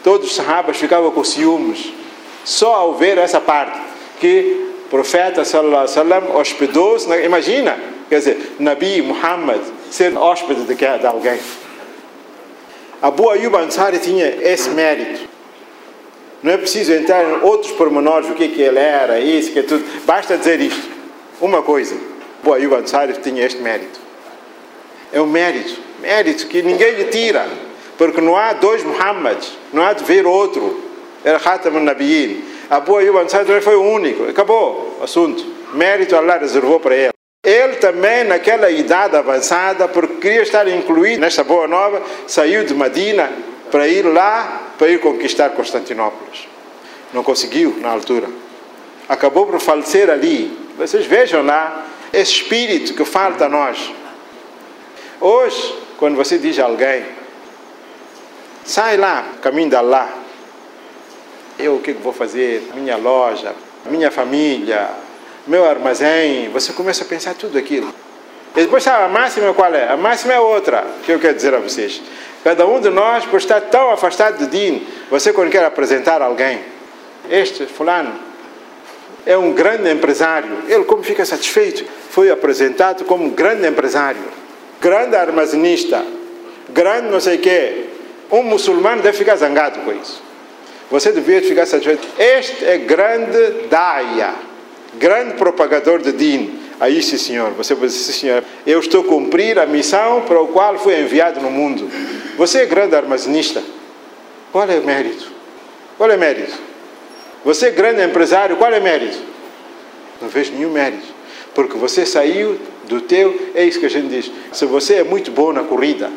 Todos 0.02 0.26
os 0.26 0.34
sahabas 0.34 0.76
ficavam 0.76 1.12
com 1.12 1.22
ciúmes. 1.22 1.92
Só 2.44 2.74
ao 2.74 2.94
ver 2.94 3.18
essa 3.18 3.40
parte 3.40 3.78
que 4.18 4.74
o 4.86 4.88
profeta 4.88 5.44
sallallahu 5.44 5.82
alaihi 5.82 5.98
wasallam 5.98 6.36
hospedou-se, 6.36 7.08
imagina, 7.24 7.76
quer 8.08 8.18
dizer, 8.18 8.54
Nabi 8.60 9.02
Muhammad 9.02 9.60
ser 9.90 10.16
hóspede 10.16 10.62
de, 10.62 10.74
de 10.76 11.06
alguém. 11.06 11.40
Abu 13.02 13.28
Ayyub 13.30 13.56
Ansari 13.56 13.98
tinha 13.98 14.26
esse 14.26 14.70
mérito. 14.70 15.28
Não 16.40 16.52
é 16.52 16.56
preciso 16.56 16.92
entrar 16.92 17.24
em 17.24 17.42
outros 17.42 17.72
pormenores, 17.72 18.30
o 18.30 18.34
que, 18.34 18.48
que 18.48 18.62
ele 18.62 18.78
era, 18.78 19.18
isso, 19.18 19.50
que 19.50 19.58
é 19.58 19.62
tudo. 19.62 19.84
Basta 20.04 20.38
dizer 20.38 20.60
isto. 20.60 20.88
Uma 21.40 21.62
coisa. 21.62 21.96
Abu 22.40 22.54
Ayyub 22.54 22.76
Ansari 22.76 23.14
tinha 23.14 23.44
este 23.44 23.60
mérito. 23.60 23.98
É 25.12 25.20
um 25.20 25.26
mérito. 25.26 25.80
Mérito 26.00 26.46
que 26.46 26.62
ninguém 26.62 26.94
lhe 26.94 27.04
tira. 27.06 27.48
Porque 27.98 28.20
não 28.20 28.36
há 28.36 28.52
dois 28.52 28.84
Muhammads. 28.84 29.52
Não 29.72 29.82
há 29.84 29.92
de 29.92 30.04
ver 30.04 30.26
outro. 30.26 30.80
Era 31.24 31.40
Khatam 31.40 31.76
al-Nabiyin. 31.76 32.55
Ayyub 32.70 33.18
Ansari 33.18 33.44
também 33.44 33.60
foi 33.60 33.76
o 33.76 33.82
único. 33.82 34.28
Acabou 34.28 34.96
o 35.00 35.04
assunto. 35.04 35.44
Mérito 35.72 36.16
Allah 36.16 36.38
reservou 36.38 36.80
para 36.80 36.94
ele. 36.94 37.10
Ele 37.44 37.76
também, 37.76 38.24
naquela 38.24 38.70
idade 38.70 39.14
avançada, 39.14 39.86
porque 39.86 40.14
queria 40.16 40.42
estar 40.42 40.66
incluído 40.66 41.20
nesta 41.20 41.44
boa 41.44 41.68
nova, 41.68 42.02
saiu 42.26 42.64
de 42.64 42.74
Medina 42.74 43.30
para 43.70 43.86
ir 43.86 44.04
lá, 44.04 44.72
para 44.76 44.88
ir 44.88 44.98
conquistar 44.98 45.50
Constantinopla. 45.50 46.26
Não 47.12 47.22
conseguiu 47.22 47.76
na 47.80 47.90
altura. 47.90 48.28
Acabou 49.08 49.46
por 49.46 49.60
falecer 49.60 50.10
ali. 50.10 50.58
Vocês 50.76 51.06
vejam 51.06 51.44
lá 51.44 51.86
esse 52.12 52.32
espírito 52.32 52.94
que 52.94 53.04
falta 53.04 53.46
a 53.46 53.48
nós. 53.48 53.92
Hoje, 55.20 55.74
quando 55.98 56.16
você 56.16 56.38
diz 56.38 56.58
a 56.58 56.64
alguém, 56.64 57.06
sai 58.64 58.96
lá, 58.96 59.24
caminho 59.40 59.70
de 59.70 59.76
Allah. 59.76 60.25
Eu 61.58 61.76
o 61.76 61.80
que 61.80 61.92
vou 61.92 62.12
fazer? 62.12 62.70
Minha 62.74 62.96
loja, 62.96 63.54
minha 63.86 64.10
família, 64.10 64.88
meu 65.46 65.64
armazém, 65.64 66.50
você 66.50 66.72
começa 66.72 67.04
a 67.04 67.06
pensar 67.06 67.34
tudo 67.34 67.56
aquilo. 67.56 67.92
E 68.54 68.60
depois 68.60 68.82
sabe, 68.82 69.04
a 69.04 69.08
máxima 69.08 69.52
qual 69.54 69.72
é? 69.74 69.88
A 69.88 69.96
máxima 69.96 70.34
é 70.34 70.40
outra, 70.40 70.84
que 71.04 71.12
eu 71.12 71.18
quero 71.18 71.34
dizer 71.34 71.54
a 71.54 71.58
vocês. 71.58 72.02
Cada 72.42 72.66
um 72.66 72.80
de 72.80 72.90
nós, 72.90 73.24
por 73.26 73.38
estar 73.38 73.60
tão 73.60 73.90
afastado 73.90 74.38
de 74.38 74.46
Din, 74.46 74.86
você 75.10 75.32
quando 75.32 75.50
quer 75.50 75.64
apresentar 75.64 76.22
alguém, 76.22 76.60
este 77.30 77.66
fulano 77.66 78.12
é 79.24 79.36
um 79.36 79.52
grande 79.52 79.90
empresário, 79.90 80.58
ele 80.68 80.84
como 80.84 81.02
fica 81.02 81.24
satisfeito? 81.24 81.84
Foi 82.10 82.30
apresentado 82.30 83.04
como 83.04 83.24
um 83.24 83.30
grande 83.30 83.66
empresário, 83.66 84.22
grande 84.80 85.16
armazenista, 85.16 86.04
grande 86.70 87.08
não 87.08 87.20
sei 87.20 87.36
o 87.36 87.40
quê. 87.40 87.84
Um 88.30 88.42
muçulmano 88.42 89.02
deve 89.02 89.16
ficar 89.16 89.36
zangado 89.36 89.80
com 89.80 89.92
isso. 89.92 90.25
Você 90.90 91.12
devia 91.12 91.42
ficar 91.42 91.66
satisfeito. 91.66 92.06
Este 92.18 92.64
é 92.64 92.78
grande 92.78 93.68
daia 93.68 94.46
grande 94.98 95.34
propagador 95.34 96.00
de 96.00 96.12
Din. 96.12 96.60
Aí, 96.78 97.02
sim, 97.02 97.16
senhor, 97.16 97.52
você 97.52 97.74
vai 97.74 97.88
dizer, 97.88 98.12
senhor, 98.12 98.44
eu 98.66 98.80
estou 98.80 99.02
a 99.02 99.04
cumprir 99.04 99.58
a 99.58 99.66
missão 99.66 100.22
para 100.22 100.40
a 100.40 100.46
qual 100.46 100.78
fui 100.78 100.98
enviado 101.00 101.40
no 101.40 101.50
mundo. 101.50 101.88
Você 102.36 102.62
é 102.62 102.66
grande 102.66 102.94
armazenista. 102.94 103.62
Qual 104.52 104.68
é 104.68 104.78
o 104.78 104.84
mérito? 104.84 105.30
Qual 105.96 106.10
é 106.10 106.16
o 106.16 106.18
mérito? 106.18 106.54
Você 107.44 107.68
é 107.68 107.70
grande 107.70 108.02
empresário, 108.02 108.56
qual 108.56 108.72
é 108.72 108.78
o 108.78 108.82
mérito? 108.82 109.18
Não 110.20 110.28
vejo 110.28 110.52
nenhum 110.52 110.70
mérito. 110.70 111.14
Porque 111.54 111.78
você 111.78 112.04
saiu 112.04 112.58
do 112.84 113.00
teu, 113.00 113.50
é 113.54 113.64
isso 113.64 113.80
que 113.80 113.86
a 113.86 113.90
gente 113.90 114.08
diz. 114.08 114.30
Se 114.52 114.66
você 114.66 114.96
é 114.96 115.04
muito 115.04 115.30
bom 115.30 115.52
na 115.52 115.62
corrida, 115.62 116.10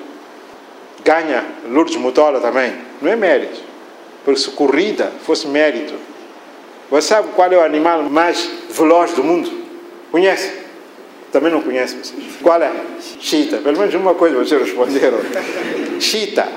ganha 1.05 1.45
Lourdes 1.69 1.95
Mutola 1.95 2.41
também. 2.41 2.73
Não 3.01 3.09
é 3.09 3.15
mérito. 3.15 3.68
Porque 4.23 4.39
se 4.39 4.51
corrida 4.51 5.11
fosse 5.25 5.47
mérito, 5.47 5.93
você 6.89 7.07
sabe 7.09 7.29
qual 7.35 7.51
é 7.51 7.57
o 7.57 7.63
animal 7.63 8.03
mais 8.03 8.49
veloz 8.69 9.13
do 9.13 9.23
mundo? 9.23 9.51
Conhece? 10.11 10.51
Também 11.31 11.51
não 11.51 11.61
conhece 11.61 11.95
vocês. 11.95 12.23
Qual 12.41 12.61
é? 12.61 12.71
Chita. 13.19 13.57
Pelo 13.57 13.77
menos 13.77 13.93
uma 13.93 14.15
coisa 14.15 14.37
vocês 14.37 14.61
responderam. 14.61 15.19
Chita. 15.99 16.47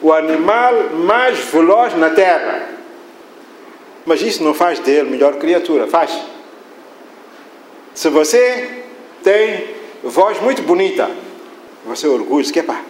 O 0.00 0.12
animal 0.12 0.90
mais 0.94 1.38
veloz 1.38 1.94
na 1.96 2.10
Terra. 2.10 2.68
Mas 4.06 4.22
isso 4.22 4.42
não 4.42 4.54
faz 4.54 4.78
dele 4.78 5.10
melhor 5.10 5.34
criatura. 5.34 5.86
Faz. 5.86 6.18
Se 7.94 8.08
você 8.08 8.82
tem 9.22 9.68
voz 10.02 10.40
muito 10.40 10.62
bonita, 10.62 11.10
você 11.86 12.06
orgulha, 12.06 12.50
que 12.50 12.62
pá, 12.62 12.82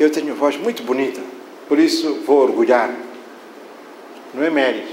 eu 0.00 0.10
tenho 0.10 0.34
voz 0.34 0.56
muito 0.56 0.82
bonita, 0.82 1.20
por 1.68 1.78
isso 1.78 2.22
vou 2.26 2.42
orgulhar. 2.42 2.90
Não 4.38 4.46
é 4.46 4.50
mérito. 4.50 4.92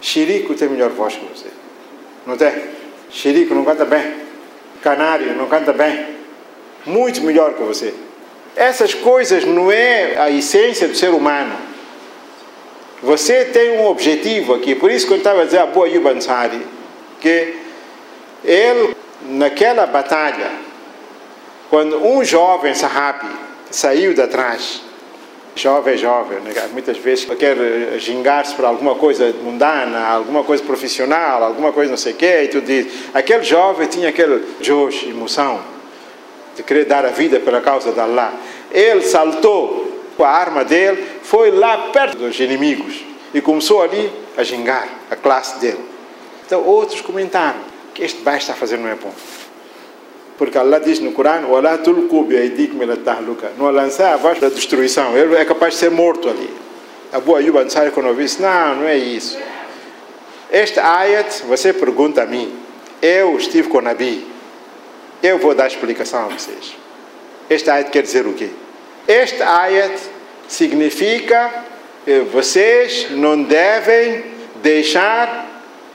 Chirico 0.00 0.52
tem 0.54 0.68
melhor 0.68 0.90
voz 0.90 1.14
que 1.14 1.24
você. 1.24 1.46
Não 2.26 2.36
tem? 2.36 2.52
Chirico 3.08 3.54
não 3.54 3.64
canta 3.64 3.84
bem. 3.84 4.14
Canário 4.82 5.32
não 5.36 5.46
canta 5.46 5.72
bem. 5.72 6.06
Muito 6.84 7.22
melhor 7.22 7.54
que 7.54 7.62
você. 7.62 7.94
Essas 8.56 8.94
coisas 8.94 9.44
não 9.44 9.70
é 9.70 10.18
a 10.18 10.28
essência 10.28 10.88
do 10.88 10.96
ser 10.96 11.10
humano. 11.10 11.54
Você 13.00 13.44
tem 13.44 13.78
um 13.78 13.86
objetivo 13.86 14.54
aqui. 14.54 14.74
Por 14.74 14.90
isso 14.90 15.06
que 15.06 15.12
eu 15.12 15.18
estava 15.18 15.42
a 15.42 15.44
dizer 15.44 15.58
a 15.58 15.66
Boa 15.66 15.88
Yubansari 15.88 16.66
que 17.20 17.54
ele, 18.44 18.96
naquela 19.22 19.86
batalha, 19.86 20.50
quando 21.70 22.04
um 22.04 22.24
jovem 22.24 22.74
sahabi 22.74 23.30
saiu 23.70 24.12
de 24.14 24.20
atrás 24.20 24.82
jovem, 25.54 25.96
jovem, 25.96 26.40
né? 26.40 26.52
muitas 26.72 26.96
vezes 26.96 27.24
quer 27.38 27.56
gingar-se 27.98 28.54
para 28.54 28.68
alguma 28.68 28.94
coisa 28.94 29.32
mundana, 29.42 30.06
alguma 30.06 30.42
coisa 30.42 30.62
profissional, 30.62 31.42
alguma 31.44 31.72
coisa 31.72 31.90
não 31.90 31.96
sei 31.96 32.12
o 32.12 32.16
quê, 32.16 32.42
e 32.44 32.48
tudo 32.48 32.70
isso. 32.70 33.10
Aquele 33.12 33.42
jovem 33.42 33.86
tinha 33.86 34.08
aquele 34.08 34.44
josh, 34.60 35.04
emoção, 35.04 35.60
de 36.56 36.62
querer 36.62 36.84
dar 36.84 37.04
a 37.04 37.10
vida 37.10 37.40
pela 37.40 37.60
causa 37.60 37.92
de 37.92 38.00
Allah. 38.00 38.32
Ele 38.70 39.02
saltou 39.02 39.90
com 40.16 40.24
a 40.24 40.30
arma 40.30 40.64
dele, 40.64 41.04
foi 41.22 41.50
lá 41.50 41.90
perto 41.92 42.18
dos 42.18 42.38
inimigos 42.40 43.02
e 43.32 43.40
começou 43.40 43.82
ali 43.82 44.10
a 44.36 44.42
gingar 44.42 44.88
a 45.10 45.16
classe 45.16 45.58
dele. 45.58 45.80
Então 46.46 46.62
outros 46.64 47.00
comentaram 47.00 47.60
que 47.94 48.02
este 48.02 48.22
baixo 48.22 48.40
está 48.40 48.54
fazendo 48.54 48.82
não 48.82 48.90
é 48.90 48.94
bom. 48.94 49.12
Porque 50.42 50.58
Allah 50.58 50.80
diz 50.80 50.98
no 50.98 51.12
Corão: 51.12 51.52
"Wala 51.52 51.78
ila 51.78 52.96
tahluka". 52.96 53.52
Não 53.56 53.70
lançar 53.70 54.12
a 54.12 54.16
voz 54.16 54.40
da 54.40 54.48
destruição. 54.48 55.16
Ele 55.16 55.36
é 55.36 55.44
capaz 55.44 55.74
de 55.74 55.78
ser 55.78 55.90
morto 55.92 56.28
ali. 56.28 56.50
Abu 57.12 57.36
Ayyub 57.36 57.58
Ansari 57.58 57.92
quando 57.92 58.12
disse: 58.16 58.42
"Não, 58.42 58.74
não 58.74 58.88
é 58.88 58.96
isso". 58.96 59.38
Este 60.50 60.80
ayat, 60.80 61.44
você 61.46 61.72
pergunta 61.72 62.24
a 62.24 62.26
mim. 62.26 62.52
Eu 63.00 63.36
estive 63.36 63.68
com 63.68 63.78
o 63.78 63.80
Nabi. 63.80 64.26
Eu 65.22 65.38
vou 65.38 65.54
dar 65.54 65.68
explicação 65.68 66.24
a 66.24 66.28
vocês. 66.28 66.74
Este 67.48 67.70
ayat 67.70 67.92
quer 67.92 68.02
dizer 68.02 68.26
o 68.26 68.32
quê? 68.32 68.50
Este 69.06 69.44
ayat 69.44 69.96
significa 70.48 71.52
que 72.04 72.18
vocês 72.32 73.12
não 73.12 73.44
devem 73.44 74.24
deixar 74.60 75.46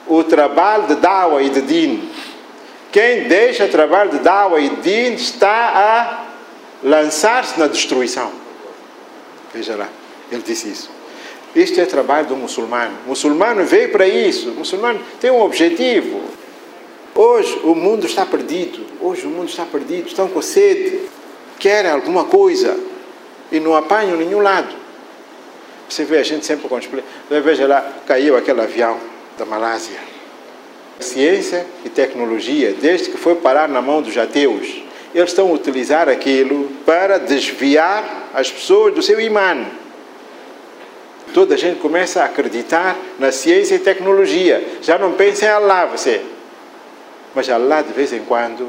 o 0.07 0.23
trabalho 0.23 0.87
de 0.87 0.95
dawa 0.95 1.43
e 1.43 1.49
de 1.49 1.61
din 1.61 2.09
quem 2.91 3.27
deixa 3.27 3.65
o 3.65 3.69
trabalho 3.69 4.11
de 4.11 4.19
Dawa 4.19 4.59
e 4.59 4.69
Din 4.69 5.13
está 5.13 5.71
a 5.75 6.25
lançar-se 6.83 7.59
na 7.59 7.67
destruição. 7.67 8.31
Veja 9.53 9.75
lá, 9.75 9.89
ele 10.31 10.41
disse 10.41 10.69
isso. 10.69 10.89
Este 11.55 11.81
é 11.81 11.85
trabalho 11.85 12.27
do 12.27 12.35
muçulmano. 12.35 12.93
O 13.05 13.09
muçulmano 13.09 13.65
veio 13.65 13.91
para 13.91 14.07
isso. 14.07 14.51
O 14.51 14.55
muçulmano 14.55 14.99
tem 15.19 15.31
um 15.31 15.41
objetivo. 15.41 16.21
Hoje 17.15 17.59
o 17.63 17.73
mundo 17.73 18.05
está 18.05 18.25
perdido. 18.25 18.85
Hoje 19.01 19.25
o 19.25 19.29
mundo 19.29 19.49
está 19.49 19.65
perdido. 19.65 20.07
Estão 20.07 20.27
com 20.27 20.41
sede. 20.41 21.01
Querem 21.57 21.89
alguma 21.89 22.25
coisa 22.25 22.77
e 23.51 23.59
não 23.59 23.75
apanham 23.75 24.17
nenhum 24.17 24.39
lado. 24.39 24.75
Você 25.89 26.03
vê 26.03 26.17
a 26.17 26.23
gente 26.23 26.45
sempre 26.45 26.67
com 26.67 26.77
explica. 26.77 27.07
Veja 27.29 27.65
lá, 27.65 27.93
caiu 28.05 28.37
aquele 28.37 28.61
avião 28.61 28.99
da 29.37 29.45
Malásia. 29.45 30.16
Ciência 30.99 31.65
e 31.85 31.89
tecnologia, 31.89 32.73
desde 32.79 33.09
que 33.09 33.17
foi 33.17 33.35
parar 33.35 33.69
na 33.69 33.81
mão 33.81 34.01
dos 34.01 34.17
ateus, 34.17 34.81
eles 35.13 35.29
estão 35.29 35.49
a 35.49 35.53
utilizar 35.53 36.09
aquilo 36.09 36.69
para 36.85 37.17
desviar 37.17 38.29
as 38.33 38.51
pessoas 38.51 38.93
do 38.93 39.01
seu 39.01 39.19
imã. 39.19 39.65
Toda 41.33 41.55
a 41.55 41.57
gente 41.57 41.79
começa 41.79 42.21
a 42.21 42.25
acreditar 42.25 42.95
na 43.19 43.31
ciência 43.31 43.75
e 43.75 43.79
tecnologia. 43.79 44.79
Já 44.81 44.97
não 44.97 45.13
pensa 45.13 45.45
em 45.45 45.49
Allah, 45.49 45.85
você. 45.85 46.21
Mas 47.35 47.49
Allah, 47.49 47.83
de 47.83 47.93
vez 47.93 48.11
em 48.11 48.23
quando, 48.23 48.67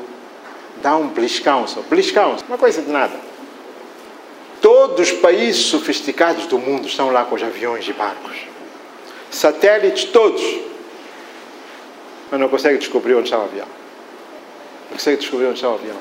dá 0.82 0.96
um 0.96 1.08
beliscão 1.08 1.66
só. 1.66 1.80
Beliscão, 1.88 2.36
uma 2.46 2.58
coisa 2.58 2.82
de 2.82 2.90
nada. 2.90 3.14
Todos 4.60 5.12
os 5.12 5.18
países 5.18 5.66
sofisticados 5.66 6.46
do 6.46 6.58
mundo 6.58 6.88
estão 6.88 7.10
lá 7.10 7.24
com 7.24 7.36
os 7.36 7.42
aviões 7.42 7.88
e 7.88 7.92
barcos. 7.92 8.36
Satélites 9.30 10.04
todos. 10.04 10.42
Mas 12.30 12.40
não 12.40 12.48
consegue 12.48 12.78
descobrir 12.78 13.14
onde 13.14 13.24
está 13.24 13.38
o 13.38 13.44
avião. 13.44 13.66
Não 14.90 14.96
consegue 14.96 15.18
descobrir 15.18 15.46
onde 15.46 15.56
está 15.56 15.70
o 15.70 15.74
avião. 15.74 15.96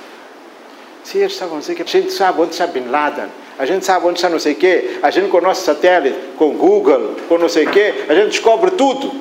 Se 1.03 1.17
eles 1.19 1.33
estavam 1.33 1.59
dizer 1.59 1.75
que 1.75 1.83
a 1.83 1.85
gente 1.85 2.11
sabe 2.11 2.41
onde 2.41 2.51
está 2.51 2.67
Bin 2.67 2.89
Laden, 2.89 3.27
a 3.57 3.65
gente 3.65 3.85
sabe 3.85 4.05
onde 4.05 4.17
está 4.17 4.29
não 4.29 4.39
sei 4.39 4.53
o 4.53 4.55
quê, 4.55 4.99
a 5.01 5.09
gente 5.09 5.29
com 5.29 5.37
o 5.37 5.41
nosso 5.41 5.63
satélite, 5.63 6.17
com 6.37 6.51
Google, 6.51 7.15
com 7.29 7.37
não 7.37 7.47
sei 7.47 7.65
o 7.65 7.71
quê, 7.71 8.05
a 8.09 8.13
gente 8.13 8.31
descobre 8.31 8.71
tudo. 8.71 9.11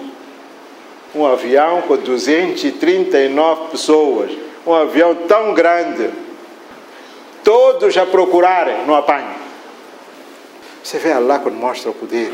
Um 1.15 1.25
avião 1.25 1.83
com 1.83 1.97
239 1.97 3.71
pessoas, 3.71 4.33
um 4.67 4.75
avião 4.75 5.15
tão 5.29 5.55
grande, 5.55 6.11
todos 7.45 7.97
a 7.97 8.05
procurarem, 8.05 8.85
não 8.85 8.95
apanham. 8.95 9.37
Você 10.83 10.99
vê 10.99 11.13
Allah 11.13 11.39
quando 11.39 11.55
mostra 11.55 11.91
o 11.91 11.95
poder. 11.95 12.33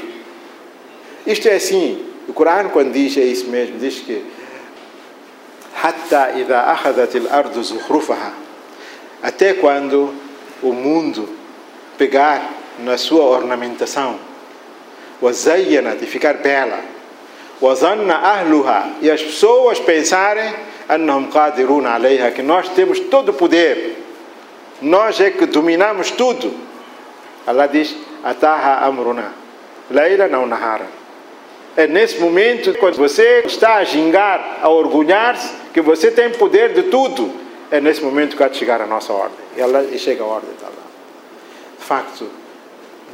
Isto 1.27 1.49
é 1.49 1.57
assim, 1.57 2.05
o 2.27 2.33
Corão 2.33 2.71
quando 2.71 2.93
diz 2.93 3.17
é 3.17 3.23
isso 3.23 3.47
mesmo, 3.49 3.79
diz 3.79 4.01
que 4.01 4.25
até 9.23 9.55
quando 9.55 10.15
o 10.63 10.73
mundo 10.73 11.29
pegar 11.99 12.51
na 12.79 12.97
sua 12.97 13.25
ornamentação, 13.25 14.17
e 15.21 16.07
ficar 16.07 16.35
bela, 16.35 16.79
e 19.01 19.11
as 19.11 19.23
pessoas 19.23 19.81
pensarem 19.81 20.55
que 22.35 22.43
nós 22.43 22.69
temos 22.69 23.01
todo 23.01 23.31
o 23.31 23.35
poder, 23.35 24.05
nós 24.81 25.21
é 25.21 25.31
que 25.31 25.47
dominamos 25.47 26.11
tudo. 26.11 26.53
Allah 27.47 27.67
diz, 27.67 27.97
ataha 28.23 28.85
amruna, 28.87 29.33
leila 29.91 30.29
não 30.29 30.47
nahara 30.47 31.02
é 31.77 31.87
nesse 31.87 32.19
momento 32.19 32.73
quando 32.79 32.97
você 32.97 33.43
está 33.47 33.77
a 33.77 33.85
gingar 33.85 34.61
a 34.63 34.69
orgulhar-se 34.69 35.51
que 35.73 35.81
você 35.81 36.11
tem 36.11 36.31
poder 36.31 36.75
de 36.75 36.85
tudo 36.85 37.33
é 37.71 37.81
nesse 37.81 38.03
momento 38.03 38.37
que 38.37 38.43
há 38.43 38.49
de 38.49 38.59
chegar 38.59 38.83
a 38.83 38.87
nossa 38.87 39.13
ordem. 39.13 39.39
E, 39.57 39.61
ela, 39.61 39.83
chega 39.97 40.23
a 40.23 40.27
ordem 40.27 40.51
de 40.59 40.63
Allah. 40.63 40.77
De 41.79 41.85
facto, 41.85 42.29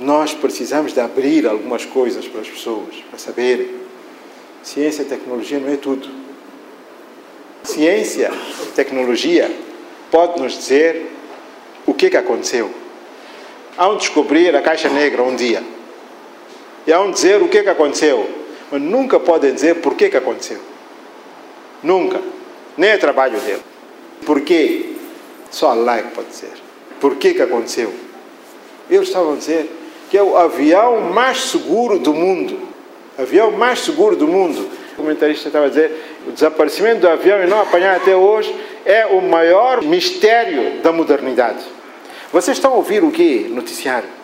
nós 0.00 0.34
precisamos 0.34 0.92
de 0.92 1.00
abrir 1.00 1.46
algumas 1.46 1.84
coisas 1.84 2.26
para 2.26 2.40
as 2.40 2.48
pessoas, 2.48 2.96
para 3.08 3.18
saberem. 3.18 3.68
Ciência 4.64 5.02
e 5.02 5.04
tecnologia 5.04 5.60
não 5.60 5.72
é 5.72 5.76
tudo. 5.76 6.08
Ciência, 7.62 8.32
tecnologia, 8.74 9.48
pode 10.10 10.40
nos 10.40 10.58
dizer 10.58 11.06
o 11.86 11.94
que, 11.94 12.10
que 12.10 12.16
aconteceu. 12.16 12.70
Há 13.76 13.88
um 13.88 13.96
descobrir 13.96 14.56
a 14.56 14.60
caixa 14.60 14.88
negra 14.88 15.22
um 15.22 15.36
dia. 15.36 15.62
E 16.84 16.92
há 16.92 17.00
um 17.00 17.12
dizer 17.12 17.40
o 17.40 17.48
que, 17.48 17.62
que 17.62 17.68
aconteceu. 17.68 18.28
Mas 18.70 18.80
nunca 18.80 19.18
podem 19.18 19.54
dizer 19.54 19.76
por 19.76 19.94
que, 19.94 20.08
que 20.08 20.16
aconteceu. 20.16 20.58
Nunca. 21.82 22.20
Nem 22.76 22.90
é 22.90 22.96
trabalho 22.96 23.38
dele. 23.40 23.62
Por 24.24 24.40
quê? 24.42 24.94
Só 25.50 25.70
Allah 25.70 25.98
é 25.98 26.02
que 26.02 26.14
pode 26.14 26.28
dizer. 26.28 26.52
Por 27.00 27.16
que, 27.16 27.34
que 27.34 27.42
aconteceu? 27.42 27.92
Eles 28.90 29.08
estavam 29.08 29.34
a 29.34 29.36
dizer 29.36 29.70
que 30.10 30.18
é 30.18 30.22
o 30.22 30.36
avião 30.36 31.00
mais 31.00 31.42
seguro 31.44 31.98
do 31.98 32.12
mundo. 32.12 32.58
Avião 33.18 33.50
mais 33.50 33.80
seguro 33.80 34.16
do 34.16 34.26
mundo. 34.26 34.68
O 34.92 34.96
comentarista 34.96 35.48
estava 35.48 35.66
a 35.66 35.68
dizer 35.68 35.92
o 36.26 36.32
desaparecimento 36.32 37.00
do 37.00 37.08
avião 37.08 37.42
e 37.42 37.46
não 37.46 37.60
apanhar 37.60 37.96
até 37.96 38.14
hoje 38.14 38.54
é 38.84 39.06
o 39.06 39.20
maior 39.20 39.82
mistério 39.82 40.80
da 40.82 40.92
modernidade. 40.92 41.62
Vocês 42.32 42.56
estão 42.56 42.72
a 42.72 42.76
ouvir 42.76 43.02
o 43.02 43.10
que? 43.10 43.46
Noticiário. 43.50 44.17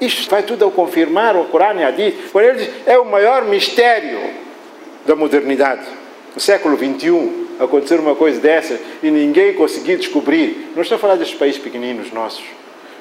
Isto 0.00 0.30
vai 0.30 0.42
tudo 0.42 0.66
a 0.66 0.70
confirmar 0.70 1.36
o 1.36 1.46
Corão 1.46 1.78
e 1.78 1.82
a 1.82 1.88
Hadith. 1.88 2.30
Quando 2.30 2.44
ele 2.44 2.64
diz, 2.64 2.74
é 2.86 2.98
o 2.98 3.04
maior 3.04 3.44
mistério 3.44 4.20
da 5.06 5.16
modernidade. 5.16 5.86
No 6.34 6.40
século 6.40 6.76
XXI, 6.76 7.46
acontecer 7.58 7.98
uma 7.98 8.14
coisa 8.14 8.38
dessa 8.40 8.78
e 9.02 9.10
ninguém 9.10 9.54
conseguir 9.54 9.96
descobrir. 9.96 10.72
Não 10.74 10.82
estou 10.82 10.96
a 10.96 10.98
falar 10.98 11.16
destes 11.16 11.38
países 11.38 11.60
pequeninos 11.60 12.12
nossos. 12.12 12.44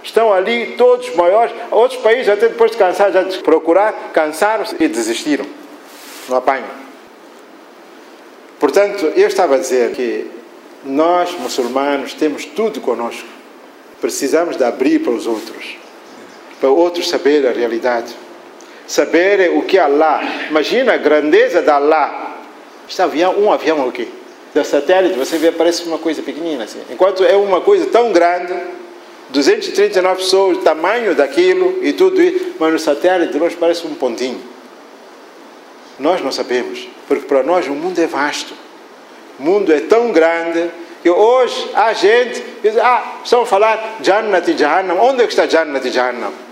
Estão 0.04 0.32
ali 0.32 0.76
todos 0.78 1.14
maiores. 1.16 1.54
Outros 1.72 2.00
países, 2.00 2.30
até 2.30 2.48
depois 2.48 2.72
de 2.72 2.78
cansar, 2.78 3.12
já 3.12 3.24
de 3.24 3.40
procurar, 3.40 4.12
cansaram-se 4.14 4.76
e 4.80 4.88
desistiram. 4.88 5.46
Não 6.30 6.38
apanham. 6.38 6.86
Portanto, 8.60 9.12
eu 9.16 9.28
estava 9.28 9.56
a 9.56 9.58
dizer 9.58 9.92
que 9.92 10.30
nós, 10.86 11.32
muçulmanos, 11.40 12.14
temos 12.14 12.46
tudo 12.46 12.80
conosco. 12.80 13.28
Precisamos 14.00 14.56
de 14.56 14.64
abrir 14.64 15.00
para 15.00 15.12
os 15.12 15.28
outros. 15.28 15.85
Para 16.66 16.72
outros 16.72 17.08
saberem 17.08 17.48
a 17.48 17.54
realidade. 17.54 18.12
Saberem 18.88 19.56
o 19.56 19.62
que 19.62 19.78
Allah. 19.78 20.20
Imagina 20.50 20.94
a 20.94 20.98
grandeza 20.98 21.62
de 21.62 21.70
Allah. 21.70 22.40
Este 22.90 23.04
avião, 23.04 23.36
um 23.38 23.54
avião 23.54 23.80
é 23.84 23.86
o 23.86 23.92
quê? 23.92 24.08
da 24.52 24.64
satélite, 24.64 25.16
você 25.16 25.38
vê, 25.38 25.52
parece 25.52 25.84
uma 25.84 26.00
coisa 26.00 26.24
pequenina 26.24 26.64
assim. 26.64 26.82
Enquanto 26.90 27.24
é 27.24 27.36
uma 27.36 27.62
coisa 27.62 27.86
tão 27.88 28.12
grande, 28.12 28.54
239 29.30 30.16
pessoas, 30.16 30.64
tamanho 30.64 31.14
daquilo 31.14 31.78
e 31.84 31.92
tudo 31.94 32.20
isso, 32.22 32.56
mas 32.58 32.72
no 32.72 32.80
satélite 32.80 33.34
de 33.34 33.38
longe 33.38 33.56
parece 33.58 33.86
um 33.86 33.94
pontinho. 33.94 34.42
Nós 36.00 36.22
não 36.22 36.32
sabemos, 36.32 36.88
porque 37.08 37.28
para 37.28 37.44
nós 37.44 37.68
o 37.68 37.74
mundo 37.74 38.00
é 38.00 38.08
vasto. 38.08 38.56
O 39.38 39.44
mundo 39.44 39.72
é 39.72 39.82
tão 39.82 40.12
grande 40.12 40.72
que 41.04 41.10
hoje 41.12 41.70
há 41.76 41.94
gente 41.94 42.40
que 42.40 42.70
diz, 42.70 42.78
ah, 42.78 43.20
estão 43.24 43.42
a 43.42 43.46
falar 43.46 43.98
Jannat 44.02 44.50
e 44.50 44.58
Jahannam. 44.58 44.98
Onde 45.00 45.22
é 45.22 45.28
que 45.28 45.34
está 45.34 45.46
Jannat 45.46 45.86
e 45.86 45.92
Jahannam? 45.92 46.45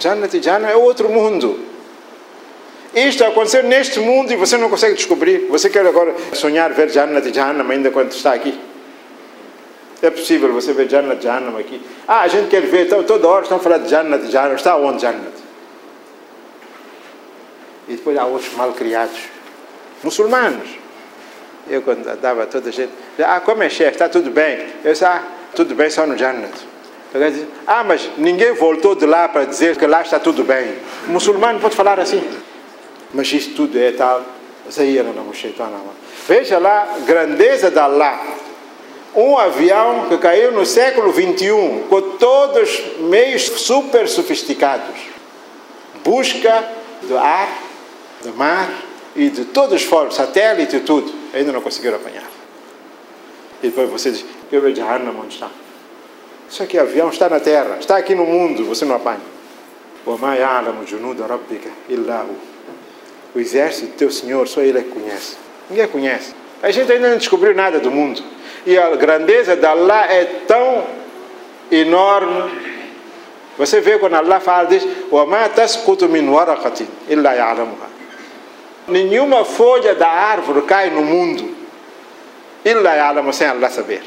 Jannat 0.00 0.34
e 0.34 0.42
Jahannam 0.42 0.70
é 0.70 0.76
outro 0.76 1.08
mundo. 1.08 1.60
Isto 2.94 3.24
aconteceu 3.24 3.62
neste 3.62 4.00
mundo 4.00 4.32
e 4.32 4.36
você 4.36 4.56
não 4.56 4.68
consegue 4.68 4.94
descobrir. 4.94 5.46
Você 5.48 5.70
quer 5.70 5.86
agora 5.86 6.14
sonhar 6.32 6.72
ver 6.72 6.88
Jannat 6.88 7.28
e 7.28 7.32
ainda 7.38 7.90
quando 7.90 8.10
está 8.10 8.32
aqui? 8.32 8.58
É 10.02 10.10
possível 10.10 10.52
você 10.52 10.72
ver 10.72 10.88
Jannat 10.88 11.22
e 11.22 11.28
aqui. 11.28 11.80
Ah, 12.08 12.22
a 12.22 12.28
gente 12.28 12.48
quer 12.48 12.62
ver, 12.62 12.86
então, 12.86 13.04
toda 13.04 13.28
hora 13.28 13.42
estão 13.42 13.60
falando 13.60 13.84
de 13.84 13.90
Jannat 13.90 14.24
e. 14.24 14.54
Está 14.56 14.76
onde 14.76 15.02
Jannat? 15.02 15.34
E 17.86 17.96
depois 17.96 18.16
há 18.16 18.24
outros 18.24 18.52
mal 18.54 18.72
criados, 18.72 19.18
muçulmanos. 20.02 20.68
Eu 21.68 21.82
quando 21.82 22.08
andava 22.08 22.46
toda 22.46 22.70
a 22.70 22.72
gente, 22.72 22.92
ah, 23.18 23.40
como 23.40 23.62
é 23.62 23.68
chefe, 23.68 23.92
está 23.92 24.08
tudo 24.08 24.30
bem. 24.30 24.66
Eu 24.82 24.92
disse, 24.92 25.04
ah, 25.04 25.22
tudo 25.54 25.74
bem 25.74 25.90
só 25.90 26.06
no 26.06 26.16
Jannat. 26.16 26.69
Ah, 27.66 27.82
mas 27.82 28.08
ninguém 28.16 28.52
voltou 28.52 28.94
de 28.94 29.04
lá 29.04 29.28
para 29.28 29.44
dizer 29.44 29.76
que 29.76 29.86
lá 29.86 30.02
está 30.02 30.18
tudo 30.18 30.44
bem. 30.44 30.74
O 31.08 31.10
muçulmano 31.10 31.58
pode 31.58 31.74
falar 31.74 31.98
assim. 31.98 32.22
Mas 33.12 33.32
isto 33.32 33.54
tudo 33.54 33.78
é 33.78 33.90
tal. 33.92 34.24
Veja 36.28 36.58
lá 36.58 36.94
a 36.94 36.98
grandeza 37.00 37.70
de 37.70 37.78
Allah. 37.78 38.20
Um 39.16 39.36
avião 39.36 40.06
que 40.08 40.18
caiu 40.18 40.52
no 40.52 40.64
século 40.64 41.12
XXI, 41.12 41.84
com 41.88 42.00
todos 42.16 42.80
meios 43.00 43.42
super 43.42 44.06
sofisticados. 44.06 44.94
Busca 46.04 46.64
do 47.02 47.18
ar, 47.18 47.48
do 48.22 48.32
mar 48.34 48.70
e 49.16 49.28
de 49.28 49.46
todas 49.46 49.74
as 49.74 49.82
formas, 49.82 50.14
satélite 50.14 50.76
e 50.76 50.80
tudo. 50.80 51.12
Ainda 51.34 51.50
não 51.50 51.60
conseguiram 51.60 51.96
apanhar. 51.96 52.30
E 53.60 53.66
depois 53.66 53.90
você 53.90 54.12
diz: 54.12 54.24
Eu 54.52 54.60
vejo 54.60 54.76
Jahannam 54.76 55.16
onde 55.20 55.34
está. 55.34 55.50
Só 56.50 56.66
que 56.66 56.76
avião 56.76 57.08
está 57.08 57.28
na 57.28 57.38
terra, 57.38 57.76
está 57.78 57.96
aqui 57.96 58.12
no 58.12 58.26
mundo, 58.26 58.64
você 58.64 58.84
não 58.84 58.96
apanha. 58.96 59.20
O 63.32 63.38
exército 63.38 63.92
do 63.92 63.96
teu 63.96 64.10
Senhor, 64.10 64.48
só 64.48 64.60
Ele 64.60 64.78
é 64.78 64.82
que 64.82 64.90
conhece. 64.90 65.36
Ninguém 65.70 65.86
conhece. 65.86 66.34
A 66.60 66.72
gente 66.72 66.90
ainda 66.90 67.08
não 67.08 67.16
descobriu 67.16 67.54
nada 67.54 67.78
do 67.78 67.90
mundo. 67.90 68.20
E 68.66 68.76
a 68.76 68.96
grandeza 68.96 69.54
de 69.54 69.64
Allah 69.64 70.12
é 70.12 70.24
tão 70.48 70.84
enorme. 71.70 72.50
Você 73.56 73.80
vê 73.80 73.98
quando 73.98 74.14
Allah 74.14 74.40
fala, 74.40 74.64
diz, 74.64 74.84
Nenhuma 78.88 79.44
folha 79.44 79.94
da 79.94 80.08
árvore 80.08 80.62
cai 80.62 80.90
no 80.90 81.02
mundo. 81.02 81.54
Illa 82.64 83.32
sem 83.32 83.46
Allah 83.46 83.70
saber. 83.70 84.02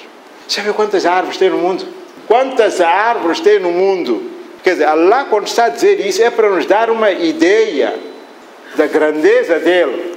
Já 0.49 0.61
viu 0.61 0.73
quantas 0.73 1.05
árvores 1.05 1.37
tem 1.37 1.49
no 1.49 1.57
mundo? 1.57 2.02
Quantas 2.27 2.81
árvores 2.81 3.39
tem 3.39 3.59
no 3.59 3.71
mundo? 3.71 4.31
Quer 4.63 4.71
dizer, 4.71 4.85
Allah 4.85 5.27
quando 5.29 5.47
está 5.47 5.65
a 5.65 5.69
dizer 5.69 5.99
isso 6.05 6.23
é 6.23 6.29
para 6.29 6.49
nos 6.49 6.65
dar 6.65 6.89
uma 6.89 7.11
ideia 7.11 7.93
da 8.75 8.87
grandeza 8.87 9.59
dele. 9.59 10.13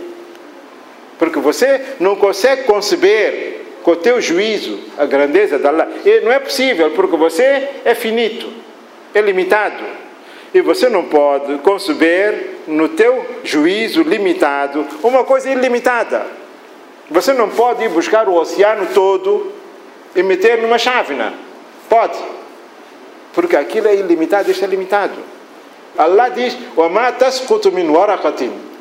Porque 1.18 1.38
você 1.38 1.80
não 1.98 2.14
consegue 2.16 2.64
conceber 2.64 3.60
com 3.82 3.92
o 3.92 3.96
teu 3.96 4.20
juízo 4.20 4.78
a 4.98 5.06
grandeza 5.06 5.58
de 5.58 5.66
Allah. 5.66 5.88
E 6.04 6.20
não 6.20 6.30
é 6.30 6.38
possível, 6.38 6.90
porque 6.90 7.16
você 7.16 7.68
é 7.84 7.94
finito, 7.94 8.52
é 9.14 9.20
limitado. 9.20 9.84
E 10.54 10.60
você 10.60 10.88
não 10.88 11.04
pode 11.04 11.58
conceber 11.58 12.56
no 12.66 12.88
teu 12.88 13.26
juízo 13.44 14.02
limitado 14.02 14.86
uma 15.02 15.24
coisa 15.24 15.50
ilimitada. 15.50 16.26
Você 17.10 17.32
não 17.32 17.48
pode 17.48 17.84
ir 17.84 17.88
buscar 17.88 18.28
o 18.28 18.34
oceano 18.34 18.88
todo 18.92 19.52
e 20.14 20.22
meter 20.22 20.60
numa 20.62 20.78
chávena. 20.78 21.45
Pode. 21.88 22.18
Porque 23.32 23.56
aquilo 23.56 23.88
é 23.88 23.94
ilimitado, 23.94 24.50
isto 24.50 24.64
é 24.64 24.68
limitado. 24.68 25.14
Allah 25.98 26.28
diz, 26.28 26.56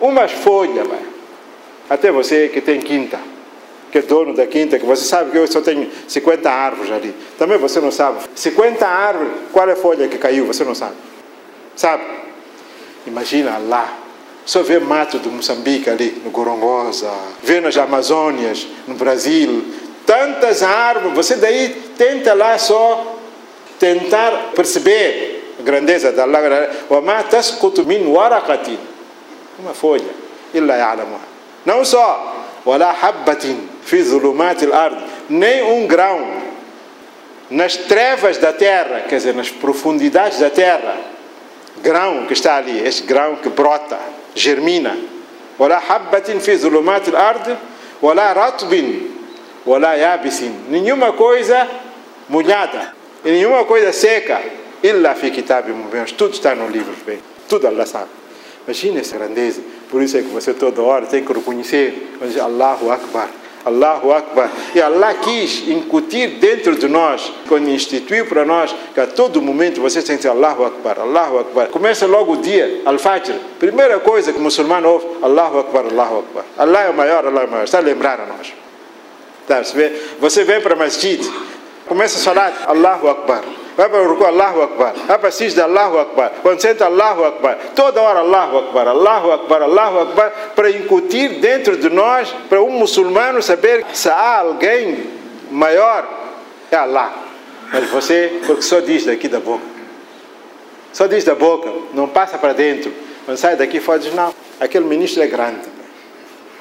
umas 0.01 0.31
folhas, 0.31 0.87
vai. 0.87 0.99
até 1.89 2.11
você 2.11 2.49
que 2.49 2.59
tem 2.61 2.79
quinta, 2.79 3.19
que 3.91 3.99
é 3.99 4.01
dono 4.01 4.33
da 4.33 4.45
quinta, 4.45 4.77
que 4.77 4.85
você 4.85 5.05
sabe 5.05 5.31
que 5.31 5.37
eu 5.37 5.47
só 5.47 5.61
tenho 5.61 5.89
50 6.07 6.49
árvores 6.49 6.91
ali. 6.91 7.15
Também 7.37 7.57
você 7.57 7.79
não 7.79 7.91
sabe. 7.91 8.19
50 8.35 8.85
árvores, 8.85 9.31
qual 9.53 9.69
é 9.69 9.73
a 9.73 9.75
folha 9.75 10.07
que 10.07 10.17
caiu? 10.17 10.45
Você 10.45 10.63
não 10.63 10.75
sabe. 10.75 10.95
Sabe? 11.75 12.03
Imagina 13.07 13.57
lá 13.57 13.99
Só 14.45 14.61
vê 14.61 14.79
mato 14.79 15.17
do 15.17 15.31
Moçambique 15.31 15.89
ali, 15.89 16.21
no 16.23 16.29
Gorongosa, 16.29 17.11
vê 17.41 17.59
nas 17.59 17.75
Amazônias, 17.77 18.67
no 18.87 18.93
Brasil, 18.93 19.65
Tantas 20.06 20.62
árvores. 20.62 21.14
Você 21.16 21.36
daí 21.36 21.68
tenta 21.96 22.34
lá 22.34 22.58
só 22.58 23.16
tentar 23.78 24.52
perceber 24.54 25.54
a 25.58 25.62
grandeza 25.62 26.12
da 26.12 26.24
Allah. 26.24 26.70
وَمَا 26.90 27.22
تَسْقُطُ 27.22 27.80
مِنْ 27.86 28.06
وَرَقَةٍ 28.06 28.78
Uma 29.58 29.74
folha. 29.74 30.10
إِلَّا 30.54 30.76
يَعْلَمُهَا 30.76 31.30
Não 31.64 31.84
só. 31.84 32.36
وَلَا 32.66 32.92
حَبَّةٍ 32.92 33.56
فِي 33.84 34.02
ظُلُمَاتِ 34.02 34.62
الْأَرْضِ 34.62 35.02
Nem 35.30 35.62
um 35.62 35.86
grão 35.86 36.42
nas 37.50 37.76
trevas 37.76 38.38
da 38.38 38.52
terra, 38.52 39.00
quer 39.08 39.16
dizer, 39.16 39.34
nas 39.34 39.50
profundidades 39.50 40.38
da 40.38 40.50
terra. 40.50 40.96
Grão 41.82 42.26
que 42.26 42.32
está 42.34 42.56
ali, 42.56 42.86
este 42.86 43.02
grão 43.04 43.36
que 43.36 43.48
brota, 43.48 43.98
germina. 44.34 44.96
وَلَا 45.58 45.78
حَبَّةٍ 45.78 46.38
فِي 46.40 46.56
ظُلُمَاتِ 46.56 47.08
الْأَرْضِ 47.08 47.56
وَلَا 48.02 48.32
رَطْبٍ 48.32 49.13
wala 49.65 49.95
yabisin, 49.95 50.53
nenhuma 50.69 51.13
coisa 51.13 51.67
molhada 52.29 52.93
e 53.23 53.31
nenhuma 53.31 53.65
coisa 53.65 53.91
seca, 53.91 54.41
illa 54.83 55.15
fi 55.15 55.31
kitab 55.31 55.67
mubin, 55.69 56.05
tudo 56.17 56.33
está 56.33 56.53
no 56.53 56.67
livro, 56.67 56.93
bem, 57.05 57.19
tudo 57.49 57.67
Allah 57.67 57.85
sabe. 57.85 58.09
Imagina 58.65 58.99
essa 58.99 59.17
grandeza, 59.17 59.61
por 59.89 60.01
isso 60.01 60.17
é 60.17 60.21
que 60.21 60.29
você 60.29 60.53
toda 60.53 60.81
hora 60.81 61.05
tem 61.05 61.23
que 61.23 61.33
reconhecer, 61.33 62.17
diz 62.21 62.37
Allahu 62.37 62.91
Akbar, 62.91 63.29
Allahu 63.65 64.11
Akbar. 64.11 64.51
E 64.75 64.81
Allah 64.81 65.15
quis 65.15 65.67
incutir 65.67 66.39
dentro 66.39 66.75
de 66.75 66.87
nós, 66.87 67.31
quando 67.47 67.69
instituiu 67.69 68.25
para 68.27 68.45
nós, 68.45 68.75
que 68.93 68.99
a 68.99 69.07
todo 69.07 69.41
momento 69.41 69.81
você 69.81 70.01
tem 70.01 70.15
que 70.15 70.23
dizer 70.23 70.29
Allahu 70.29 70.65
Akbar, 70.65 70.99
Allahu 70.99 71.39
Akbar. 71.39 71.67
Começa 71.69 72.05
logo 72.05 72.33
o 72.33 72.37
dia, 72.37 72.81
Al-Fajr. 72.85 73.33
Primeira 73.59 73.99
coisa 73.99 74.31
que 74.31 74.39
o 74.39 74.41
muçulmano 74.41 74.89
ouve, 74.89 75.07
Allahu 75.21 75.59
Akbar, 75.59 75.85
Allahu 75.85 76.19
Akbar. 76.19 76.45
Allah 76.57 76.81
é 76.83 76.89
o 76.89 76.93
maior, 76.93 77.25
Allah 77.25 77.41
é 77.41 77.45
o 77.45 77.51
maior. 77.51 77.63
Está 77.63 77.79
a 77.79 77.81
lembrar 77.81 78.19
a 78.19 78.25
nós. 78.27 78.64
Tá, 79.47 79.61
você 80.19 80.43
vem 80.43 80.59
para 80.59 80.73
a 80.73 80.77
masjid, 80.77 81.21
Começa 81.87 82.17
a 82.17 82.21
salat, 82.21 82.53
Allahu 82.65 83.07
Akbar. 83.09 83.43
Vai 83.77 83.89
para 83.89 84.01
o 84.01 84.07
ruku, 84.07 84.23
Allahu 84.23 84.61
Akbar. 84.61 84.93
Vai 85.05 85.19
para 85.19 85.29
a 85.29 85.31
sijda, 85.31 85.65
Allahu 85.65 85.99
Akbar. 85.99 86.31
Quando 86.41 86.59
senta, 86.59 86.85
Allahu 86.85 87.25
Akbar. 87.25 87.57
Toda 87.75 88.01
hora, 88.01 88.19
Allahu 88.19 88.57
Akbar, 88.57 88.87
Allahu 88.87 89.31
Akbar, 89.31 89.61
Allahu 89.61 89.99
Akbar. 89.99 90.31
Para 90.55 90.71
incutir 90.71 91.39
dentro 91.39 91.77
de 91.77 91.89
nós, 91.89 92.33
para 92.49 92.61
um 92.63 92.71
muçulmano 92.71 93.41
saber 93.41 93.85
se 93.93 94.09
há 94.09 94.39
alguém 94.39 95.11
maior, 95.51 96.07
é 96.71 96.75
Allah. 96.75 97.13
Mas 97.71 97.87
você, 97.89 98.39
porque 98.47 98.63
só 98.63 98.79
diz 98.79 99.05
daqui 99.05 99.27
da 99.27 99.39
boca. 99.39 99.65
Só 100.91 101.05
diz 101.05 101.23
da 101.23 101.35
boca, 101.35 101.71
não 101.93 102.07
passa 102.07 102.37
para 102.37 102.53
dentro. 102.53 102.91
Quando 103.25 103.37
sai 103.37 103.55
daqui 103.55 103.79
fora, 103.79 103.99
diz, 103.99 104.13
não, 104.13 104.33
aquele 104.59 104.85
ministro 104.85 105.21
é 105.21 105.27
grande. 105.27 105.67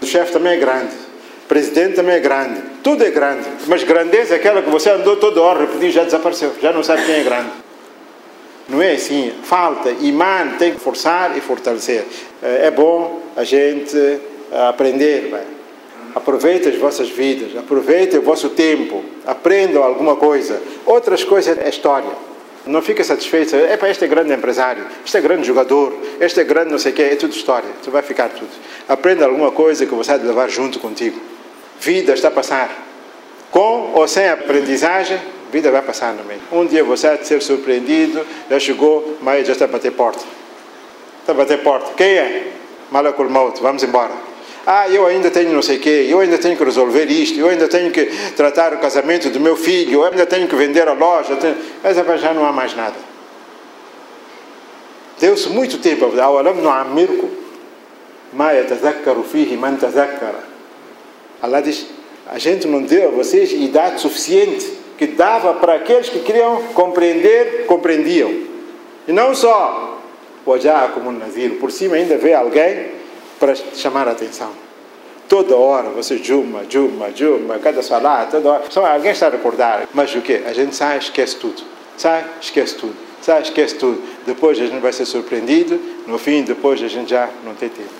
O 0.03 0.07
chefe 0.07 0.33
também 0.33 0.55
é 0.55 0.57
grande 0.57 1.13
presidente 1.48 1.94
também 1.94 2.16
é 2.16 2.20
grande, 2.20 2.61
tudo 2.83 3.04
é 3.04 3.11
grande, 3.11 3.48
mas 3.66 3.83
grandeza 3.85 4.35
é 4.35 4.37
aquela 4.37 4.62
que 4.62 4.70
você 4.70 4.90
andou 4.90 5.16
toda 5.16 5.40
hora 5.40 5.61
repetir 5.61 5.90
já 5.90 6.04
desapareceu, 6.04 6.52
já 6.61 6.72
não 6.72 6.83
sabe 6.83 7.04
quem 7.04 7.16
é 7.16 7.22
grande. 7.22 7.50
Não 8.66 8.80
é 8.80 8.92
assim, 8.92 9.30
falta, 9.42 9.90
imã 9.90 10.57
tem 10.59 10.72
que 10.72 10.80
forçar 10.80 11.37
e 11.37 11.40
fortalecer. 11.42 12.04
É 12.40 12.70
bom 12.70 13.20
a 13.37 13.44
gente 13.44 13.94
aprender, 14.68 15.28
vai. 15.30 15.42
Aproveite 16.14 16.68
as 16.68 16.76
vossas 16.76 17.11
vidas, 17.11 17.54
aproveite 17.59 18.16
o 18.16 18.22
vosso 18.22 18.48
tempo, 18.50 19.04
aprendam 19.26 19.83
alguma 19.83 20.16
coisa. 20.16 20.62
Outras 20.87 21.22
coisas 21.24 21.59
é 21.59 21.68
história. 21.68 22.11
Não 22.64 22.80
fica 22.80 23.04
satisfeito, 23.04 23.54
é 23.54 23.76
para 23.76 23.90
este 23.90 24.07
é 24.07 24.09
grande 24.09 24.33
empresário, 24.33 24.87
este 25.04 25.18
é 25.18 25.20
grande 25.20 25.46
jogador, 25.46 25.94
este 26.18 26.40
é 26.40 26.44
grande 26.44 26.70
não 26.70 26.78
sei 26.78 26.92
o 26.92 26.94
quê, 26.94 27.02
é 27.02 27.16
tudo 27.16 27.35
história, 27.35 27.68
tu 27.83 27.90
vai 27.90 28.00
ficar 28.00 28.30
tudo. 28.30 28.48
Aprenda 28.88 29.26
alguma 29.26 29.50
coisa 29.50 29.85
que 29.85 29.94
você 29.94 30.16
vai 30.16 30.26
levar 30.26 30.48
junto 30.48 30.78
contigo 30.78 31.20
Vida 31.80 32.13
está 32.13 32.28
a 32.28 32.32
passar. 32.32 32.69
Com 33.52 33.93
ou 33.95 34.08
sem 34.08 34.30
aprendizagem, 34.30 35.19
vida 35.52 35.72
vai 35.72 35.82
passar 35.82 36.13
no 36.13 36.24
meio. 36.24 36.41
Um 36.52 36.65
dia 36.65 36.84
você 36.84 37.08
vai 37.08 37.24
ser 37.24 37.41
surpreendido, 37.41 38.26
já 38.50 38.60
chegou, 38.60 39.17
mas 39.22 39.48
já 39.48 39.54
está 39.54 39.65
a 39.65 39.67
bater 39.67 39.91
porta. 39.91 40.24
Está 41.22 41.32
a 41.32 41.36
bater 41.36 41.60
porta. 41.63 41.91
Quem 41.95 42.17
é? 42.17 42.52
Malakul 42.91 43.30
Maut, 43.30 43.62
vamos 43.62 43.84
embora. 43.84 44.12
Ah, 44.65 44.88
eu 44.89 45.06
ainda 45.08 45.32
tenho 45.32 45.52
não 45.52 45.62
sei 45.62 45.78
o 45.78 45.80
quê, 45.80 46.08
eu 46.10 46.19
ainda 46.19 46.38
tenho 46.38 46.56
que 46.56 46.63
resolver 46.63 47.06
isto, 47.06 47.39
eu 47.39 47.50
ainda 47.50 47.67
tenho 47.67 47.91
que 47.91 48.06
tratar 48.36 48.74
o 48.74 48.78
casamento 48.78 49.30
do 49.30 49.39
meu 49.39 49.56
filho, 49.56 49.93
eu 49.93 50.04
ainda 50.04 50.26
tenho 50.26 50.48
que 50.48 50.56
vender 50.56 50.88
a 50.88 50.93
loja. 50.93 51.36
Tenho... 51.38 51.56
Mas 51.84 52.22
já 52.22 52.34
não 52.34 52.45
há 52.45 52.52
mais 52.52 52.76
nada. 52.76 52.95
Deu-se 55.19 55.50
muito 55.50 55.80
tempo. 55.80 56.06
أولم 56.06 56.63
نعمركم 56.63 57.30
ما 58.34 58.54
يتذكر 58.54 59.24
فيه 59.32 59.58
من 59.58 59.78
تذكر 59.82 60.34
Allah 61.44 61.61
diz, 61.61 61.87
a 62.26 62.38
gente 62.38 62.66
não 62.66 62.80
deu 62.80 63.09
a 63.09 63.11
vocês 63.12 63.52
idade 63.52 64.00
suficiente 64.00 64.66
que 64.96 65.07
dava 65.07 65.52
para 65.54 65.74
aqueles 65.74 66.09
que 66.09 66.20
queriam 66.20 66.62
compreender, 66.72 67.66
compreendiam. 67.66 68.33
E 69.07 69.12
não 69.12 69.35
só, 69.35 70.00
como 70.94 71.11
um 71.11 71.12
nazir, 71.12 71.59
por 71.59 71.70
cima 71.70 71.96
ainda 71.96 72.16
vê 72.16 72.33
alguém 72.33 72.87
para 73.38 73.54
chamar 73.54 74.09
a 74.09 74.12
atenção. 74.12 74.52
Toda 75.28 75.54
hora, 75.54 75.90
você 75.90 76.16
juma, 76.16 76.62
juma, 76.66 77.11
juma, 77.14 77.59
cada 77.59 77.83
salat, 77.83 78.30
toda 78.30 78.48
hora. 78.48 78.64
Só 78.70 78.87
alguém 78.87 79.12
está 79.12 79.26
a 79.26 79.30
recordar. 79.30 79.87
Mas 79.92 80.14
o 80.14 80.22
que? 80.22 80.37
A 80.46 80.52
gente 80.54 80.74
sai 80.74 80.96
esquece 80.98 81.37
tudo. 81.37 81.62
Sai, 81.96 82.24
esquece 82.40 82.74
tudo. 82.76 82.94
Sai, 83.20 83.42
esquece 83.42 83.74
tudo. 83.74 84.02
Depois 84.26 84.59
a 84.59 84.66
gente 84.66 84.80
vai 84.80 84.92
ser 84.92 85.04
surpreendido. 85.04 85.78
No 86.07 86.18
fim, 86.18 86.42
depois 86.42 86.83
a 86.83 86.88
gente 86.88 87.11
já 87.11 87.28
não 87.44 87.54
tem 87.54 87.68
tempo. 87.68 87.90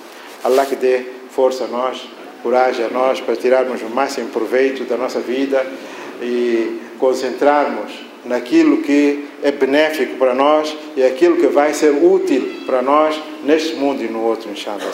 Allah 0.42 0.64
que 0.64 0.76
dê 0.76 1.02
força 1.30 1.64
a 1.64 1.66
nós 1.66 2.07
coragem 2.44 2.85
a 2.85 2.90
nós 2.90 3.22
para 3.22 3.35
tirarmos 3.35 3.80
o 3.80 3.88
máximo 3.88 4.28
proveito 4.28 4.85
da 4.85 4.98
nossa 4.98 5.18
vida 5.18 5.64
e 6.20 6.78
concentrarmos 6.98 7.90
naquilo 8.26 8.83
que 8.83 9.26
é 9.42 9.50
benéfico 9.50 10.16
para 10.16 10.35
nós 10.35 10.76
e 10.94 11.02
aquilo 11.02 11.38
que 11.38 11.46
vai 11.46 11.72
ser 11.72 11.90
útil 11.90 12.62
para 12.66 12.83
nós 12.83 13.18
neste 13.44 13.76
mundo 13.76 14.02
e 14.02 14.09
no 14.09 14.22
outro, 14.22 14.50
inshallah. 14.50 14.92